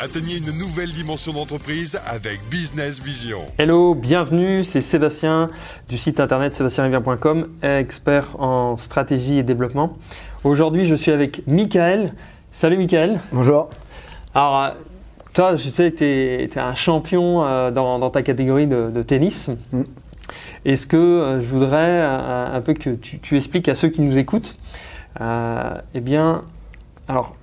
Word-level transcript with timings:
Atteignez 0.00 0.36
une 0.38 0.56
nouvelle 0.56 0.92
dimension 0.92 1.32
d'entreprise 1.32 1.98
avec 2.06 2.38
Business 2.48 3.02
Vision. 3.02 3.40
Hello, 3.58 3.96
bienvenue, 3.96 4.62
c'est 4.62 4.80
Sébastien 4.80 5.50
du 5.88 5.98
site 5.98 6.20
internet 6.20 6.54
sébastienrivière.com, 6.54 7.48
expert 7.62 8.40
en 8.40 8.76
stratégie 8.76 9.38
et 9.38 9.42
développement. 9.42 9.96
Aujourd'hui, 10.44 10.84
je 10.84 10.94
suis 10.94 11.10
avec 11.10 11.44
Michael. 11.48 12.10
Salut 12.52 12.76
Michael. 12.76 13.18
Bonjour. 13.32 13.70
Alors, 14.36 14.62
euh, 14.62 14.70
toi, 15.32 15.56
je 15.56 15.68
sais 15.68 15.90
que 15.90 15.96
tu 15.96 16.04
es, 16.04 16.58
un 16.60 16.76
champion 16.76 17.44
euh, 17.44 17.72
dans, 17.72 18.10
ta 18.10 18.22
catégorie 18.22 18.68
de, 18.68 19.02
tennis. 19.02 19.50
Mm. 19.72 19.82
Est-ce 20.64 20.86
que 20.86 20.96
euh, 20.96 21.40
je 21.40 21.46
voudrais 21.46 22.02
un 22.02 22.60
peu 22.60 22.74
que 22.74 22.90
tu, 22.90 23.18
tu, 23.18 23.36
expliques 23.36 23.68
à 23.68 23.74
ceux 23.74 23.88
qui 23.88 24.02
nous 24.02 24.16
écoutent, 24.16 24.54
eh 25.20 26.00
bien, 26.00 26.44
alors, 27.08 27.34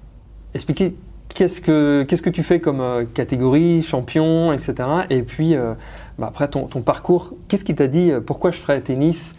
expliquer 0.54 0.96
qu'est-ce 1.36 1.62
que, 1.62 2.04
qu'est-ce 2.08 2.24
que 2.24 2.32
tu 2.32 2.42
fais 2.42 2.60
comme 2.60 2.82
euh, 2.82 3.06
catégorie, 3.14 3.84
champion, 3.84 4.52
etc. 4.52 4.90
Et 5.12 5.22
puis, 5.22 5.54
euh, 5.54 5.74
bah, 6.18 6.28
après 6.30 6.48
ton, 6.48 6.66
ton, 6.66 6.82
parcours, 6.82 7.34
qu'est-ce 7.48 7.64
qui 7.64 7.76
t'a 7.76 7.88
dit 7.88 8.10
euh, 8.10 8.22
pourquoi 8.22 8.50
je 8.50 8.58
ferais 8.58 8.82
tennis 8.82 9.36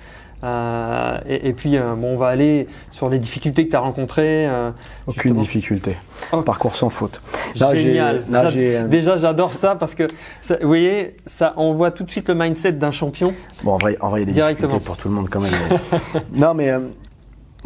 et, 1.29 1.55
puis, 1.57 1.77
bon, 1.77 2.11
on 2.13 2.17
va 2.17 2.29
aller 2.29 2.69
sur 2.93 3.09
les 3.09 3.19
difficultés 3.19 3.65
que 3.65 3.71
tu 3.71 3.77
as 3.77 3.81
rencontrées. 3.81 4.49
Aucune 5.09 5.35
difficulté. 5.35 5.97
Oh. 6.31 6.43
Parcours 6.43 6.77
sans 6.77 6.89
faute. 6.89 7.21
Génial. 7.57 8.23
Déjà, 8.89 9.17
j'adore 9.17 9.55
ça 9.55 9.75
parce 9.75 9.97
que, 9.97 10.05
vous 10.05 10.69
voyez, 10.69 11.17
ça, 11.27 11.51
on 11.57 11.75
voit 11.75 11.91
tout 11.91 12.05
de 12.05 12.11
suite 12.13 12.29
le 12.29 12.37
mindset 12.37 12.73
d'un 12.73 12.93
champion. 12.93 13.35
Bon, 13.65 13.73
en 13.73 13.79
vrai, 13.79 13.97
il 13.99 14.19
y 14.19 14.23
a 14.23 14.25
des 14.25 14.33
difficultés 14.33 14.79
pour 14.85 14.97
tout 14.97 15.09
le 15.09 15.15
monde 15.15 15.29
quand 15.29 15.41
même. 15.41 15.53
non, 16.33 16.55
mais 16.55 16.71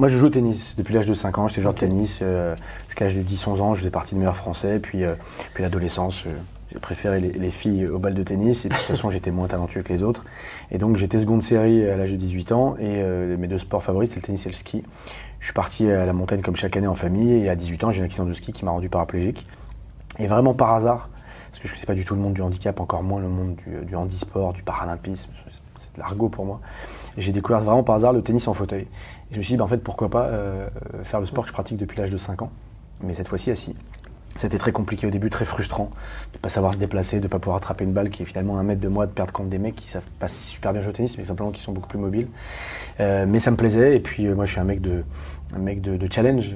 moi, 0.01 0.09
je 0.09 0.17
joue 0.17 0.27
au 0.27 0.31
tennis 0.31 0.77
depuis 0.79 0.95
l'âge 0.95 1.05
de 1.05 1.13
5 1.13 1.37
ans. 1.37 1.47
J'étais 1.47 1.61
joueur 1.61 1.75
de 1.75 1.79
tennis 1.79 2.21
euh, 2.23 2.57
jusqu'à 2.87 3.05
l'âge 3.05 3.17
de 3.17 3.23
10-11 3.23 3.61
ans. 3.61 3.75
Je 3.75 3.81
faisais 3.81 3.91
partie 3.91 4.15
de 4.15 4.19
meilleurs 4.19 4.35
français. 4.37 4.79
Puis, 4.79 5.05
euh, 5.05 5.13
puis 5.53 5.63
l'adolescence, 5.63 6.25
euh, 6.27 6.31
j'ai 6.73 6.79
préféré 6.79 7.21
les, 7.21 7.51
filles 7.51 7.87
au 7.87 7.99
bal 7.99 8.15
de 8.15 8.23
tennis. 8.23 8.65
Et 8.65 8.71
de 8.71 8.75
toute 8.75 8.85
façon, 8.85 9.11
j'étais 9.11 9.31
moins 9.31 9.47
talentueux 9.47 9.83
que 9.83 9.93
les 9.93 10.03
autres. 10.03 10.25
Et 10.71 10.79
donc, 10.79 10.97
j'étais 10.97 11.19
seconde 11.19 11.43
série 11.43 11.87
à 11.87 11.99
l'âge 11.99 12.13
de 12.13 12.17
18 12.17 12.53
ans. 12.53 12.77
Et 12.79 13.03
mes 13.37 13.47
deux 13.47 13.59
sports 13.59 13.83
favoris, 13.83 14.09
c'était 14.09 14.23
le 14.23 14.27
tennis 14.27 14.47
et 14.47 14.49
le 14.49 14.55
ski. 14.55 14.83
Je 15.39 15.45
suis 15.45 15.53
parti 15.53 15.91
à 15.91 16.07
la 16.07 16.15
montagne 16.15 16.41
comme 16.41 16.57
chaque 16.57 16.79
année 16.79 16.87
en 16.87 16.95
famille. 16.95 17.45
Et 17.45 17.51
à 17.51 17.55
18 17.55 17.85
ans, 17.85 17.93
j'ai 17.93 17.99
eu 17.99 18.03
un 18.03 18.07
accident 18.07 18.25
de 18.25 18.33
ski 18.33 18.55
qui 18.55 18.65
m'a 18.65 18.71
rendu 18.71 18.89
paraplégique. 18.89 19.47
Et 20.19 20.27
vraiment 20.29 20.55
par 20.55 20.73
hasard, 20.73 21.11
parce 21.51 21.63
que 21.63 21.69
je 21.69 21.75
ne 21.75 21.79
sais 21.79 21.87
pas 21.87 21.95
du 21.95 22.07
tout 22.07 22.15
le 22.15 22.23
monde 22.23 22.33
du 22.33 22.41
handicap, 22.41 22.81
encore 22.81 23.03
moins 23.03 23.21
le 23.21 23.29
monde 23.29 23.57
du, 23.57 23.85
du 23.85 23.95
handisport, 23.97 24.55
du 24.55 24.63
paralympisme. 24.63 25.29
C'est 25.51 25.95
de 25.95 26.01
l'argot 26.01 26.31
pour 26.31 26.47
moi. 26.47 26.63
J'ai 27.17 27.33
découvert 27.33 27.61
vraiment 27.61 27.83
par 27.83 27.97
hasard 27.97 28.13
le 28.13 28.23
tennis 28.23 28.47
en 28.49 28.55
fauteuil. 28.55 28.87
Je 29.33 29.39
me 29.39 29.43
suis 29.43 29.55
dit, 29.55 29.59
bah, 29.59 29.65
en 29.65 29.69
fait, 29.69 29.79
pourquoi 29.79 30.09
pas 30.09 30.27
euh, 30.27 30.69
faire 31.03 31.21
le 31.21 31.27
sport 31.27 31.45
que 31.45 31.49
je 31.49 31.53
pratique 31.53 31.79
depuis 31.79 31.99
l'âge 31.99 32.11
de 32.11 32.19
5 32.19 32.43
ans, 32.43 32.51
mais 33.03 33.15
cette 33.15 33.29
fois-ci 33.29 33.51
assis. 33.51 33.75
C'était 34.37 34.59
très 34.59 34.71
compliqué 34.71 35.09
au 35.09 35.11
début, 35.11 35.29
très 35.29 35.45
frustrant 35.45 35.91
de 36.33 36.39
ne 36.39 36.41
pas 36.41 36.49
savoir 36.49 36.73
se 36.73 36.79
déplacer, 36.79 37.19
de 37.19 37.25
ne 37.25 37.29
pas 37.29 37.41
pouvoir 37.41 37.57
attraper 37.57 37.85
une 37.85 37.93
balle 37.93 38.11
qui 38.11 38.23
est 38.23 38.27
finalement 38.27 38.59
un 38.59 38.63
mètre 38.63 38.81
de 38.81 38.89
moi, 38.89 39.07
de 39.07 39.11
perdre 39.11 39.33
contre 39.33 39.49
des 39.49 39.59
mecs 39.59 39.75
qui 39.75 39.89
savent 39.89 40.09
pas 40.21 40.29
super 40.29 40.73
bien 40.73 40.83
jouer 40.83 40.91
au 40.91 40.93
tennis, 40.95 41.19
mais 41.19 41.25
simplement 41.25 41.51
qui 41.51 41.61
sont 41.61 41.73
beaucoup 41.73 41.89
plus 41.89 41.99
mobiles. 41.99 42.29
Euh, 43.01 43.27
mais 43.27 43.41
ça 43.41 43.51
me 43.51 43.57
plaisait, 43.57 43.97
et 43.97 44.01
puis 44.01 44.27
euh, 44.27 44.35
moi 44.37 44.47
je 44.47 44.53
suis 44.53 44.61
un 44.61 44.65
mec 44.65 44.81
de, 44.81 45.03
un 45.55 45.59
mec 45.59 45.81
de, 45.81 45.99
challenge. 46.11 46.55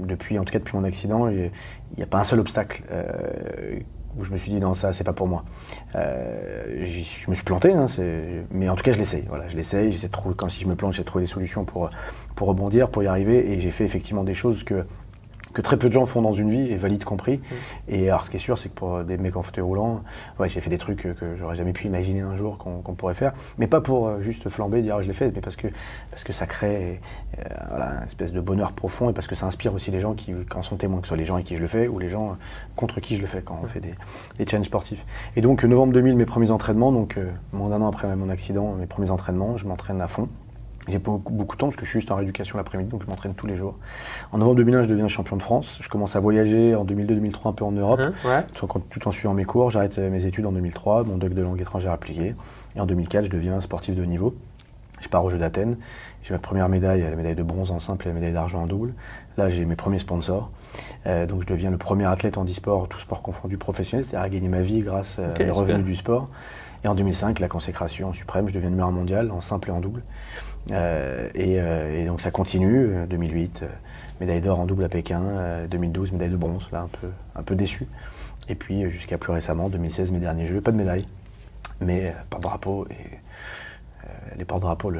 Depuis, 0.00 0.38
en 0.38 0.44
tout 0.44 0.52
cas 0.52 0.58
depuis 0.58 0.76
mon 0.76 0.84
accident, 0.84 1.28
il 1.28 1.50
n'y 1.96 2.02
a 2.02 2.06
pas 2.06 2.18
un 2.18 2.24
seul 2.24 2.40
obstacle 2.40 2.82
où 4.18 4.24
je 4.24 4.32
me 4.32 4.38
suis 4.38 4.50
dit 4.50 4.58
non 4.58 4.74
ça 4.74 4.92
c'est 4.92 5.04
pas 5.04 5.12
pour 5.12 5.28
moi. 5.28 5.44
Euh, 5.94 6.84
je 6.86 7.30
me 7.30 7.34
suis 7.34 7.44
planté, 7.44 7.72
hein, 7.72 7.86
mais 8.50 8.68
en 8.68 8.76
tout 8.76 8.82
cas 8.82 8.92
je 8.92 8.98
l'essaye. 8.98 9.24
Voilà, 9.28 9.48
je 9.48 9.56
l'essaye, 9.56 9.92
j'essaie 9.92 10.08
de 10.08 10.12
trouver, 10.12 10.34
comme 10.34 10.50
si 10.50 10.62
je 10.62 10.68
me 10.68 10.74
plante, 10.74 10.92
j'essaie 10.92 11.02
de 11.02 11.08
trouver 11.08 11.24
des 11.24 11.30
solutions 11.30 11.64
pour, 11.64 11.90
pour 12.34 12.48
rebondir, 12.48 12.90
pour 12.90 13.02
y 13.02 13.06
arriver, 13.06 13.52
et 13.52 13.60
j'ai 13.60 13.70
fait 13.70 13.84
effectivement 13.84 14.24
des 14.24 14.34
choses 14.34 14.64
que 14.64 14.84
que 15.54 15.62
très 15.62 15.76
peu 15.76 15.88
de 15.88 15.92
gens 15.92 16.04
font 16.04 16.20
dans 16.20 16.32
une 16.32 16.50
vie, 16.50 16.72
et 16.72 16.76
valide 16.76 17.04
compris. 17.04 17.40
Et 17.88 18.08
alors, 18.08 18.22
ce 18.22 18.30
qui 18.30 18.36
est 18.36 18.40
sûr, 18.40 18.58
c'est 18.58 18.68
que 18.68 18.74
pour 18.74 19.04
des 19.04 19.16
mecs 19.16 19.36
en 19.36 19.42
fauteuil 19.42 19.64
roulant, 19.64 20.02
ouais, 20.38 20.48
j'ai 20.48 20.60
fait 20.60 20.70
des 20.70 20.78
trucs 20.78 21.02
que 21.02 21.36
j'aurais 21.36 21.56
jamais 21.56 21.72
pu 21.72 21.86
imaginer 21.86 22.20
un 22.20 22.36
jour 22.36 22.58
qu'on 22.58 22.94
pourrait 22.94 23.14
faire. 23.14 23.32
Mais 23.58 23.66
pas 23.66 23.80
pour 23.80 24.08
euh, 24.08 24.20
juste 24.20 24.48
flamber, 24.48 24.82
dire 24.82 25.00
je 25.00 25.08
l'ai 25.08 25.14
fait, 25.14 25.30
mais 25.34 25.40
parce 25.40 25.56
que, 25.56 25.68
parce 26.10 26.24
que 26.24 26.32
ça 26.32 26.46
crée 26.46 27.00
euh, 27.38 27.42
voilà, 27.68 27.98
une 28.00 28.06
espèce 28.06 28.32
de 28.32 28.40
bonheur 28.40 28.72
profond 28.72 29.10
et 29.10 29.12
parce 29.12 29.26
que 29.26 29.34
ça 29.34 29.46
inspire 29.46 29.74
aussi 29.74 29.90
les 29.90 30.00
gens 30.00 30.14
qui, 30.14 30.34
en 30.54 30.62
sont 30.62 30.76
témoins, 30.76 31.00
que 31.00 31.06
ce 31.06 31.08
soit 31.08 31.16
les 31.16 31.24
gens 31.24 31.34
avec 31.34 31.46
qui 31.46 31.56
je 31.56 31.60
le 31.60 31.66
fais 31.66 31.88
ou 31.88 31.98
les 31.98 32.08
gens 32.08 32.36
contre 32.76 33.00
qui 33.00 33.16
je 33.16 33.20
le 33.20 33.26
fais 33.26 33.42
quand 33.42 33.58
on 33.62 33.66
fait 33.66 33.80
des, 33.80 33.94
des 34.38 34.46
challenges 34.46 34.66
sportifs. 34.66 35.04
Et 35.36 35.40
donc, 35.40 35.62
novembre 35.64 35.92
2000, 35.92 36.16
mes 36.16 36.26
premiers 36.26 36.50
entraînements, 36.50 36.92
donc 36.92 37.16
euh, 37.16 37.30
moins 37.52 37.68
d'un 37.68 37.80
an 37.80 37.88
après 37.88 38.14
mon 38.16 38.28
accident, 38.28 38.74
mes 38.74 38.86
premiers 38.86 39.10
entraînements, 39.10 39.56
je 39.56 39.66
m'entraîne 39.66 40.00
à 40.00 40.08
fond. 40.08 40.28
J'ai 40.88 40.98
pas 40.98 41.12
beaucoup, 41.12 41.32
beaucoup, 41.32 41.56
de 41.56 41.60
temps 41.60 41.66
parce 41.68 41.76
que 41.76 41.86
je 41.86 41.90
suis 41.90 42.00
juste 42.00 42.10
en 42.10 42.16
rééducation 42.16 42.58
l'après-midi, 42.58 42.90
donc 42.90 43.02
je 43.02 43.08
m'entraîne 43.08 43.34
tous 43.34 43.46
les 43.46 43.56
jours. 43.56 43.78
En 44.32 44.38
novembre 44.38 44.56
2001, 44.56 44.82
je 44.82 44.88
deviens 44.88 45.08
champion 45.08 45.36
de 45.36 45.42
France. 45.42 45.78
Je 45.80 45.88
commence 45.88 46.14
à 46.14 46.20
voyager 46.20 46.74
en 46.74 46.84
2002-2003 46.84 47.48
un 47.48 47.52
peu 47.52 47.64
en 47.64 47.72
Europe, 47.72 48.00
hein, 48.00 48.44
tout 48.90 49.08
en 49.08 49.10
suivant 49.10 49.32
mes 49.32 49.44
cours. 49.44 49.70
J'arrête 49.70 49.98
euh, 49.98 50.10
mes 50.10 50.26
études 50.26 50.44
en 50.44 50.52
2003, 50.52 51.04
mon 51.04 51.16
doc 51.16 51.32
de 51.32 51.40
langue 51.40 51.60
étrangère 51.60 51.92
appliquée. 51.92 52.34
Et 52.76 52.80
en 52.80 52.86
2004, 52.86 53.26
je 53.26 53.30
deviens 53.30 53.60
sportif 53.62 53.94
de 53.94 54.04
niveau. 54.04 54.34
Je 55.00 55.08
pars 55.08 55.24
aux 55.24 55.30
Jeux 55.30 55.38
d'Athènes. 55.38 55.76
J'ai 56.22 56.32
ma 56.32 56.38
première 56.38 56.68
médaille, 56.68 57.02
la 57.02 57.16
médaille 57.16 57.34
de 57.34 57.42
bronze 57.42 57.70
en 57.70 57.80
simple 57.80 58.06
et 58.06 58.08
la 58.08 58.14
médaille 58.14 58.32
d'argent 58.32 58.62
en 58.62 58.66
double. 58.66 58.94
Là, 59.36 59.48
j'ai 59.48 59.64
mes 59.64 59.76
premiers 59.76 59.98
sponsors. 59.98 60.50
Euh, 61.06 61.26
donc, 61.26 61.42
je 61.42 61.46
deviens 61.46 61.70
le 61.70 61.76
premier 61.76 62.06
athlète 62.06 62.38
en 62.38 62.44
e-sport, 62.44 62.88
tout 62.88 62.98
sport 62.98 63.22
confondu 63.22 63.58
professionnel, 63.58 64.04
c'est-à-dire 64.04 64.24
à 64.24 64.28
gagner 64.28 64.48
ma 64.48 64.60
vie 64.60 64.80
grâce 64.80 65.16
euh, 65.18 65.50
aux 65.50 65.54
revenus 65.54 65.84
du 65.84 65.96
sport. 65.96 66.28
Et 66.84 66.88
en 66.88 66.94
2005, 66.94 67.40
la 67.40 67.48
consécration 67.48 68.12
suprême, 68.12 68.48
je 68.48 68.54
deviens 68.54 68.70
numéro 68.70 68.90
mondial 68.90 69.30
en 69.30 69.40
simple 69.40 69.70
et 69.70 69.72
en 69.72 69.80
double. 69.80 70.02
Euh, 70.70 71.28
euh, 71.36 72.02
et, 72.02 72.06
donc 72.06 72.20
ça 72.20 72.30
continue, 72.30 73.06
2008, 73.08 73.60
euh, 73.62 73.66
médaille 74.20 74.40
d'or 74.40 74.60
en 74.60 74.66
double 74.66 74.84
à 74.84 74.88
Pékin, 74.88 75.66
2012, 75.70 76.12
médaille 76.12 76.30
de 76.30 76.36
bronze, 76.36 76.68
là 76.72 76.82
un 76.82 76.88
peu, 76.88 77.08
un 77.36 77.42
peu 77.42 77.54
déçu. 77.54 77.86
Et 78.48 78.54
puis 78.54 78.90
jusqu'à 78.90 79.18
plus 79.18 79.32
récemment, 79.32 79.68
2016, 79.68 80.10
mes 80.10 80.20
derniers 80.20 80.46
jeux, 80.46 80.60
pas 80.60 80.72
de 80.72 80.76
médaille, 80.76 81.06
mais 81.80 82.14
porte-drapeau. 82.30 82.86
Et 82.90 83.18
les 84.36 84.44
porte-drapeaux, 84.44 84.92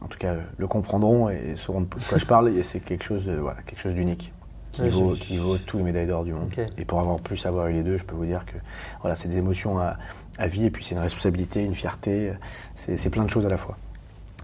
en 0.00 0.06
tout 0.06 0.18
cas, 0.18 0.34
le 0.56 0.66
comprendront 0.66 1.28
et 1.28 1.54
sauront 1.56 1.82
de 1.82 1.86
quoi 2.08 2.18
je 2.18 2.24
parle. 2.24 2.56
Et 2.56 2.62
c'est 2.62 2.80
quelque 2.80 3.04
chose, 3.04 3.28
voilà, 3.28 3.60
quelque 3.62 3.80
chose 3.80 3.94
d'unique. 3.94 4.32
Qui, 4.72 4.88
vaut, 4.88 5.12
qui 5.12 5.36
vaut 5.36 5.56
tous 5.56 5.78
les 5.78 5.84
médailles 5.84 6.08
d'or 6.08 6.24
du 6.24 6.32
monde. 6.32 6.50
Et 6.78 6.84
pour 6.84 6.98
avoir 6.98 7.20
plus 7.20 7.46
avoir 7.46 7.68
eu 7.68 7.74
les 7.74 7.84
deux, 7.84 7.96
je 7.96 8.02
peux 8.02 8.16
vous 8.16 8.24
dire 8.24 8.44
que 8.44 8.56
voilà, 9.02 9.14
c'est 9.14 9.28
des 9.28 9.36
émotions 9.36 9.78
à, 9.78 9.98
à 10.36 10.48
vie 10.48 10.64
et 10.64 10.70
puis 10.70 10.84
c'est 10.84 10.96
une 10.96 11.00
responsabilité, 11.00 11.62
une 11.62 11.76
fierté, 11.76 12.32
c'est 12.74 13.10
plein 13.10 13.22
de 13.22 13.30
choses 13.30 13.46
à 13.46 13.48
la 13.48 13.56
fois. 13.56 13.76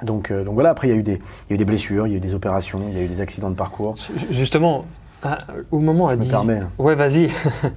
Donc, 0.02 0.30
euh, 0.30 0.44
donc 0.44 0.54
voilà, 0.54 0.70
après 0.70 0.88
il 0.88 0.90
y, 0.90 0.94
a 0.94 0.96
eu 0.96 1.02
des, 1.02 1.20
il 1.48 1.50
y 1.50 1.52
a 1.52 1.54
eu 1.54 1.58
des 1.58 1.64
blessures, 1.64 2.06
il 2.06 2.10
y 2.10 2.14
a 2.14 2.16
eu 2.16 2.20
des 2.20 2.34
opérations, 2.34 2.80
il 2.88 2.96
y 2.96 3.00
a 3.00 3.04
eu 3.04 3.08
des 3.08 3.20
accidents 3.20 3.50
de 3.50 3.54
parcours. 3.54 3.96
Justement, 4.30 4.84
au 5.70 5.78
moment 5.78 6.08
à 6.08 6.16
18 6.16 6.34
hein. 6.34 6.70
Ouais, 6.78 6.94
vas-y. 6.94 7.28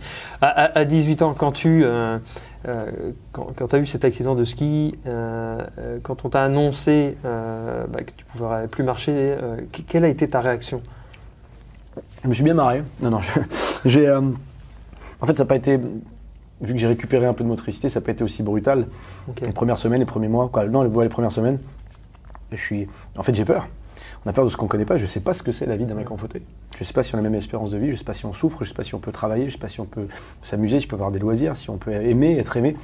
à, 0.41 0.85
18 0.85 1.21
ans, 1.21 1.35
quand 1.37 1.51
tu 1.51 1.83
euh, 1.83 2.17
euh, 2.67 3.11
quand, 3.33 3.73
as 3.73 3.77
eu 3.77 3.85
cet 3.85 4.05
accident 4.05 4.35
de 4.35 4.43
ski, 4.45 4.95
quand 6.03 6.25
on 6.25 6.29
t'a 6.29 6.43
annoncé 6.43 7.17
bah, 7.23 8.03
que 8.05 8.11
tu 8.11 8.25
ne 8.33 8.39
pourrais 8.39 8.67
plus 8.67 8.83
marcher, 8.83 9.35
quelle 9.87 10.05
a 10.05 10.09
été 10.09 10.27
ta 10.29 10.39
réaction? 10.39 10.81
Je 12.23 12.29
me 12.29 12.33
suis 12.33 12.43
bien 12.43 12.53
marré. 12.53 12.83
Non, 13.01 13.11
non, 13.11 13.19
j'ai. 13.85 14.09
en 14.09 15.25
fait, 15.25 15.35
ça 15.35 15.43
n'a 15.43 15.47
pas 15.47 15.57
été 15.57 15.79
vu 16.61 16.73
que 16.73 16.79
j'ai 16.79 16.87
récupéré 16.87 17.25
un 17.25 17.33
peu 17.33 17.43
de 17.43 17.49
motricité, 17.49 17.89
ça 17.89 17.99
n'a 17.99 18.05
pas 18.05 18.13
été 18.13 18.23
aussi 18.23 18.41
brutal. 18.41 18.87
Les 19.41 19.51
premières 19.51 19.77
semaines, 19.77 19.99
les 19.99 20.05
premiers 20.05 20.29
mois, 20.29 20.49
quoi, 20.51 20.65
non, 20.65 20.83
les 20.83 21.09
premières 21.09 21.33
semaines, 21.33 21.59
je 22.55 22.61
suis, 22.61 22.87
en 23.17 23.23
fait, 23.23 23.33
j'ai 23.33 23.45
peur. 23.45 23.67
On 24.25 24.29
a 24.29 24.33
peur 24.33 24.45
de 24.45 24.49
ce 24.49 24.57
qu'on 24.57 24.65
ne 24.65 24.69
connaît 24.69 24.85
pas. 24.85 24.97
Je 24.97 25.03
ne 25.03 25.07
sais 25.07 25.19
pas 25.19 25.33
ce 25.33 25.43
que 25.43 25.51
c'est 25.51 25.65
la 25.65 25.75
vie 25.75 25.85
d'un 25.85 25.95
mec 25.95 26.09
en 26.11 26.17
fauteuil. 26.17 26.43
Je 26.75 26.83
ne 26.83 26.85
sais 26.85 26.93
pas 26.93 27.03
si 27.03 27.13
on 27.13 27.17
a 27.17 27.21
la 27.21 27.29
même 27.29 27.37
espérance 27.37 27.69
de 27.69 27.77
vie. 27.77 27.87
Je 27.87 27.91
ne 27.91 27.97
sais 27.97 28.03
pas 28.03 28.13
si 28.13 28.25
on 28.25 28.33
souffre. 28.33 28.59
Je 28.59 28.63
ne 28.65 28.69
sais 28.69 28.75
pas 28.75 28.83
si 28.83 28.95
on 28.95 28.99
peut 28.99 29.11
travailler. 29.11 29.43
Je 29.43 29.47
ne 29.47 29.51
sais 29.51 29.57
pas 29.57 29.69
si 29.69 29.79
on 29.79 29.85
peut 29.85 30.07
s'amuser. 30.41 30.79
Si 30.79 30.85
on 30.87 30.89
peut 30.89 30.95
avoir 30.95 31.11
des 31.11 31.19
loisirs. 31.19 31.55
Si 31.55 31.69
on 31.69 31.77
peut 31.77 31.91
aimer, 31.91 32.37
être 32.37 32.55
aimé. 32.55 32.75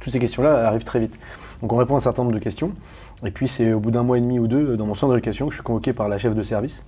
Toutes 0.00 0.12
ces 0.12 0.18
questions-là 0.18 0.68
arrivent 0.68 0.84
très 0.84 1.00
vite. 1.00 1.14
Donc 1.62 1.72
on 1.72 1.76
répond 1.76 1.94
à 1.94 1.98
un 1.98 2.00
certain 2.00 2.22
nombre 2.22 2.34
de 2.34 2.40
questions. 2.40 2.72
Et 3.24 3.30
puis 3.30 3.48
c'est 3.48 3.72
au 3.72 3.80
bout 3.80 3.90
d'un 3.90 4.02
mois 4.02 4.18
et 4.18 4.20
demi 4.20 4.38
ou 4.38 4.46
deux, 4.46 4.76
dans 4.76 4.86
mon 4.86 4.94
centre 4.94 5.14
d'éducation, 5.14 5.46
que 5.46 5.52
je 5.52 5.56
suis 5.56 5.64
convoqué 5.64 5.92
par 5.92 6.08
la 6.08 6.18
chef 6.18 6.34
de 6.34 6.42
service, 6.42 6.84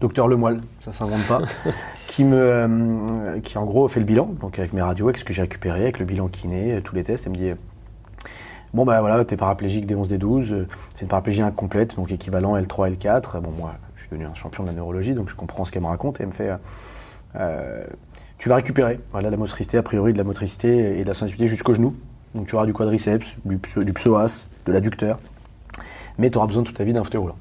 docteur 0.00 0.28
Lemoyle, 0.28 0.60
ça 0.80 0.92
s'invente 0.92 1.26
pas, 1.26 1.42
qui 2.06 2.24
me, 2.24 2.36
euh, 2.38 3.40
qui 3.40 3.58
en 3.58 3.64
gros 3.64 3.86
fait 3.88 4.00
le 4.00 4.06
bilan, 4.06 4.30
donc 4.40 4.58
avec 4.58 4.72
mes 4.72 4.82
radios, 4.82 5.06
avec 5.06 5.18
ce 5.18 5.24
que 5.24 5.34
j'ai 5.34 5.42
récupéré, 5.42 5.82
avec 5.82 5.98
le 5.98 6.06
bilan 6.06 6.28
kiné, 6.28 6.80
tous 6.82 6.94
les 6.94 7.04
tests. 7.04 7.26
Elle 7.26 7.32
me 7.32 7.36
dit 7.36 7.52
Bon, 8.76 8.84
ben 8.84 9.00
voilà, 9.00 9.24
t'es 9.24 9.38
paraplégique 9.38 9.86
des 9.86 9.94
11 9.94 10.10
des 10.10 10.18
12, 10.18 10.66
c'est 10.94 11.00
une 11.00 11.08
paraplégie 11.08 11.40
incomplète, 11.40 11.96
donc 11.96 12.12
équivalent 12.12 12.58
L3, 12.58 12.94
L4. 12.94 13.40
Bon, 13.40 13.50
moi, 13.50 13.74
je 13.94 14.02
suis 14.02 14.10
devenu 14.10 14.26
un 14.26 14.34
champion 14.34 14.64
de 14.64 14.68
la 14.68 14.74
neurologie, 14.74 15.14
donc 15.14 15.30
je 15.30 15.34
comprends 15.34 15.64
ce 15.64 15.72
qu'elle 15.72 15.80
me 15.80 15.86
raconte, 15.86 16.20
et 16.20 16.24
elle 16.24 16.28
me 16.28 16.34
fait 16.34 16.50
euh, 17.36 17.86
Tu 18.36 18.50
vas 18.50 18.56
récupérer 18.56 19.00
voilà, 19.12 19.30
la 19.30 19.38
motricité, 19.38 19.78
a 19.78 19.82
priori 19.82 20.12
de 20.12 20.18
la 20.18 20.24
motricité 20.24 20.98
et 20.98 21.04
de 21.04 21.08
la 21.08 21.14
sensibilité 21.14 21.48
jusqu'au 21.48 21.72
genou. 21.72 21.96
Donc 22.34 22.48
tu 22.48 22.54
auras 22.54 22.66
du 22.66 22.74
quadriceps, 22.74 23.36
du, 23.46 23.58
du 23.82 23.92
psoas, 23.94 24.46
de 24.66 24.72
l'adducteur, 24.72 25.20
mais 26.18 26.28
tu 26.28 26.36
auras 26.36 26.46
besoin 26.46 26.62
toute 26.62 26.76
ta 26.76 26.84
vie 26.84 26.92
d'un 26.92 27.02
fauteuil 27.02 27.22
roulant. 27.22 27.36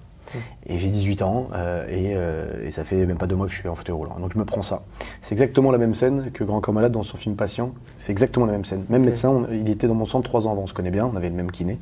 Et 0.65 0.79
j'ai 0.79 0.89
18 0.89 1.21
ans 1.21 1.49
euh, 1.53 1.85
euh, 1.89 2.67
et, 2.67 2.71
ça 2.71 2.83
fait 2.83 3.05
même 3.05 3.17
pas 3.17 3.27
deux 3.27 3.35
mois 3.35 3.47
que 3.47 3.53
je 3.53 3.59
suis 3.59 3.69
en 3.69 3.75
fauteuil 3.75 3.95
roulant. 3.95 4.19
Donc 4.19 4.33
je 4.33 4.39
me 4.39 4.45
prends 4.45 4.61
ça. 4.61 4.83
C'est 5.21 5.33
exactement 5.33 5.71
la 5.71 5.77
même 5.77 5.93
scène 5.93 6.31
que 6.33 6.43
Grand 6.43 6.61
Corps 6.61 6.73
Malade 6.73 6.91
dans 6.91 7.03
son 7.03 7.17
film 7.17 7.35
Patient. 7.35 7.73
C'est 7.97 8.11
exactement 8.11 8.45
la 8.45 8.53
même 8.53 8.65
scène. 8.65 8.85
Même 8.89 9.03
médecin, 9.03 9.45
il 9.51 9.69
était 9.69 9.87
dans 9.87 9.93
mon 9.93 10.05
centre 10.05 10.27
trois 10.27 10.47
ans 10.47 10.51
avant, 10.51 10.63
on 10.63 10.67
se 10.67 10.73
connaît 10.73 10.91
bien, 10.91 11.05
on 11.05 11.15
avait 11.15 11.29
le 11.29 11.35
même 11.35 11.51
kiné. 11.51 11.79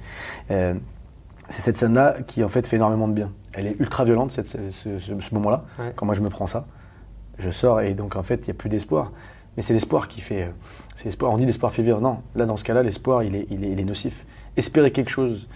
Euh, 0.52 0.74
c'est 1.50 1.62
cette 1.62 1.78
scène-là 1.78 2.18
qui 2.26 2.44
en 2.44 2.48
fait 2.48 2.66
fait 2.66 2.78
énormément 2.78 3.08
de 3.08 3.14
bien. 3.14 3.32
Elle 3.54 3.68
est 3.68 3.80
ultra 3.80 4.06
violente, 4.06 4.32
ce, 4.32 5.34
moment-là, 5.34 5.66
quand 5.96 6.06
moi 6.06 6.16
je 6.16 6.22
me 6.22 6.30
prends 6.30 6.48
ça. 6.48 6.66
Je 7.38 7.50
sors 7.50 7.82
et 7.82 7.94
donc 7.94 8.16
en 8.16 8.24
fait, 8.24 8.42
il 8.44 8.46
n'y 8.46 8.52
a 8.52 8.54
plus 8.54 8.70
d'espoir. 8.70 9.12
Mais 9.56 9.62
c'est 9.62 9.74
l'espoir 9.74 10.08
qui 10.08 10.22
fait. 10.22 10.52
C'est 10.96 11.06
l'espoir. 11.06 11.32
On 11.32 11.38
dit 11.38 11.46
l'espoir 11.46 11.72
fait 11.72 11.84
vivre. 11.84 12.02
Non, 12.02 12.20
là 12.36 12.46
dans 12.46 12.58
ce 12.58 12.64
cas-là, 12.64 12.82
l'espoir, 12.82 13.24
il 13.24 13.36
est, 13.36 13.48
il, 13.52 13.64
est, 13.64 13.72
il 13.72 13.80
est 13.80 13.86
nocif. 13.86 14.26
Espérer 14.58 14.92
quelque 14.92 15.12
chose 15.12 15.48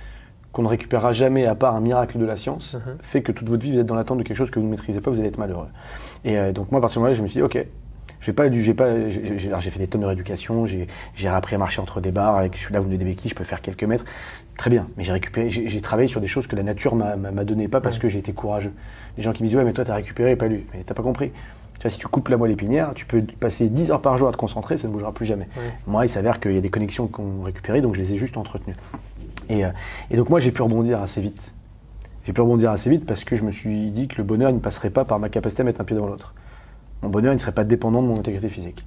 qu'on 0.51 0.63
ne 0.63 0.67
récupérera 0.67 1.11
jamais 1.11 1.45
à 1.45 1.55
part 1.55 1.75
un 1.75 1.81
miracle 1.81 2.17
de 2.17 2.25
la 2.25 2.37
science, 2.37 2.75
uh-huh. 2.75 3.01
fait 3.01 3.21
que 3.21 3.31
toute 3.31 3.47
votre 3.47 3.63
vie 3.63 3.73
vous 3.73 3.79
êtes 3.79 3.85
dans 3.85 3.95
l'attente 3.95 4.17
de 4.17 4.23
quelque 4.23 4.37
chose 4.37 4.49
que 4.49 4.59
vous 4.59 4.65
ne 4.65 4.71
maîtrisez 4.71 5.01
pas, 5.01 5.11
vous 5.11 5.19
allez 5.19 5.29
être 5.29 5.37
malheureux. 5.37 5.67
Et 6.25 6.37
euh, 6.37 6.51
donc 6.51 6.71
moi, 6.71 6.79
à 6.79 6.81
partir 6.81 6.95
de 6.95 7.05
moment-là, 7.05 7.17
je 7.17 7.21
me 7.21 7.27
suis 7.27 7.39
dit, 7.39 7.43
ok, 7.43 7.65
j'ai 8.21 8.33
pas, 8.33 8.51
j'ai 8.51 8.73
pas, 8.73 9.09
j'ai 9.09 9.69
fait 9.69 9.79
des 9.79 9.87
tonnes 9.87 10.01
de 10.01 10.07
rééducation, 10.07 10.65
j'ai 10.65 10.87
appris 11.27 11.55
à 11.55 11.57
marcher 11.57 11.81
entre 11.81 12.01
des 12.01 12.11
barres, 12.11 12.35
avec, 12.35 12.55
je 12.55 12.61
suis 12.61 12.73
là, 12.73 12.79
vous 12.79 12.85
me 12.85 12.91
donnez 12.91 13.03
des 13.03 13.09
béquilles, 13.11 13.29
je 13.29 13.35
peux 13.35 13.43
faire 13.43 13.61
quelques 13.61 13.83
mètres. 13.83 14.05
Très 14.57 14.71
bien, 14.71 14.87
mais 14.97 15.03
j'ai 15.03 15.11
récupéré, 15.11 15.49
j'ai 15.51 15.81
travaillé 15.81 16.07
sur 16.07 16.19
des 16.19 16.27
choses 16.27 16.47
que 16.47 16.55
la 16.55 16.63
nature 16.63 16.95
m'a 16.95 17.43
donné, 17.43 17.67
pas 17.67 17.79
parce 17.79 17.99
que 17.99 18.09
j'ai 18.09 18.19
été 18.19 18.33
courageux. 18.33 18.73
Les 19.17 19.23
gens 19.23 19.31
qui 19.33 19.43
me 19.43 19.47
disent, 19.47 19.57
ouais, 19.57 19.63
mais 19.63 19.73
toi, 19.73 19.85
t'as 19.85 19.95
récupéré 19.95 20.31
et 20.31 20.35
pas 20.35 20.47
lu. 20.47 20.65
Mais 20.73 20.83
t'as 20.83 20.95
pas 20.95 21.03
compris. 21.03 21.31
Tu 21.75 21.83
vois, 21.83 21.91
si 21.91 21.99
tu 21.99 22.07
coupes 22.07 22.27
la 22.29 22.37
moelle 22.37 22.51
épinière, 22.51 22.93
tu 22.95 23.05
peux 23.05 23.21
passer 23.39 23.69
10 23.69 23.91
heures 23.91 24.01
par 24.01 24.17
jour 24.17 24.27
à 24.27 24.31
te 24.31 24.37
concentrer, 24.37 24.79
ça 24.79 24.87
ne 24.87 24.93
bougera 24.93 25.13
plus 25.13 25.27
jamais. 25.27 25.47
Moi, 25.85 26.05
il 26.05 26.09
s'avère 26.09 26.39
qu'il 26.39 26.53
y 26.53 26.57
a 26.57 26.61
des 26.61 26.71
connexions 26.71 27.05
qu'on 27.05 27.43
récupéré, 27.43 27.81
donc 27.81 27.95
je 27.95 28.01
les 28.01 28.13
ai 28.13 28.17
juste 28.17 28.35
entretenues. 28.35 28.75
Et, 29.49 29.65
euh, 29.65 29.69
et 30.11 30.17
donc 30.17 30.29
moi, 30.29 30.39
j'ai 30.39 30.51
pu 30.51 30.61
rebondir 30.61 31.01
assez 31.01 31.21
vite. 31.21 31.53
J'ai 32.27 32.33
pu 32.33 32.41
rebondir 32.41 32.71
assez 32.71 32.89
vite 32.89 33.05
parce 33.05 33.23
que 33.23 33.37
je 33.37 33.43
me 33.43 33.51
suis 33.51 33.89
dit 33.91 34.09
que 34.09 34.17
le 34.17 34.23
bonheur 34.25 34.51
ne 34.51 34.59
passerait 34.59 34.89
pas 34.89 35.05
par 35.05 35.17
ma 35.17 35.29
capacité 35.29 35.61
à 35.61 35.63
mettre 35.63 35.79
un 35.79 35.85
pied 35.85 35.95
dans 35.95 36.07
l'autre. 36.07 36.33
Mon 37.01 37.09
bonheur 37.09 37.33
ne 37.33 37.37
serait 37.37 37.53
pas 37.53 37.63
dépendant 37.63 38.01
de 38.01 38.07
mon 38.07 38.19
intégrité 38.19 38.49
physique. 38.49 38.85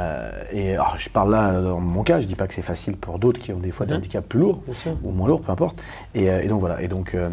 Euh, 0.00 0.30
et 0.52 0.72
alors, 0.72 0.96
je 0.98 1.08
parle 1.08 1.30
là 1.30 1.60
dans 1.60 1.78
mon 1.78 2.02
cas, 2.02 2.20
je 2.20 2.26
dis 2.26 2.34
pas 2.34 2.48
que 2.48 2.54
c'est 2.54 2.62
facile 2.62 2.96
pour 2.96 3.20
d'autres 3.20 3.38
qui 3.38 3.52
ont 3.52 3.58
des 3.58 3.70
fois 3.70 3.86
des 3.86 3.92
mhm. 3.92 3.98
handicaps 3.98 4.26
plus 4.26 4.40
lourds 4.40 4.62
ou 5.04 5.12
moins 5.12 5.28
lourds, 5.28 5.42
peu 5.42 5.52
importe. 5.52 5.80
Et, 6.14 6.28
euh, 6.28 6.42
et 6.42 6.48
donc 6.48 6.60
voilà. 6.60 6.82
Et 6.82 6.88
donc, 6.88 7.14
euh, 7.14 7.30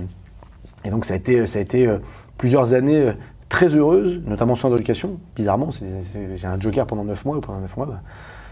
et 0.83 0.92
donc 0.92 1.06
ça 1.06 1.16
a 1.16 1.18
été, 1.18 1.48
ça 1.48 1.57
a 1.57 1.62
été 1.63 1.92
plusieurs 2.38 2.74
années 2.74 3.13
très 3.48 3.74
heureuses, 3.74 4.21
notamment 4.25 4.56
sans 4.56 4.71
éducation. 4.75 5.19
Bizarrement, 5.36 5.71
j'ai 5.71 6.48
un 6.48 6.60
joker 6.60 6.86
pendant 6.86 7.06
9 7.06 7.25
mois. 7.25 7.38
Et 7.38 7.42
pendant 7.42 7.60
9 7.62 7.75
mois, 7.77 7.86
bah, 7.88 8.01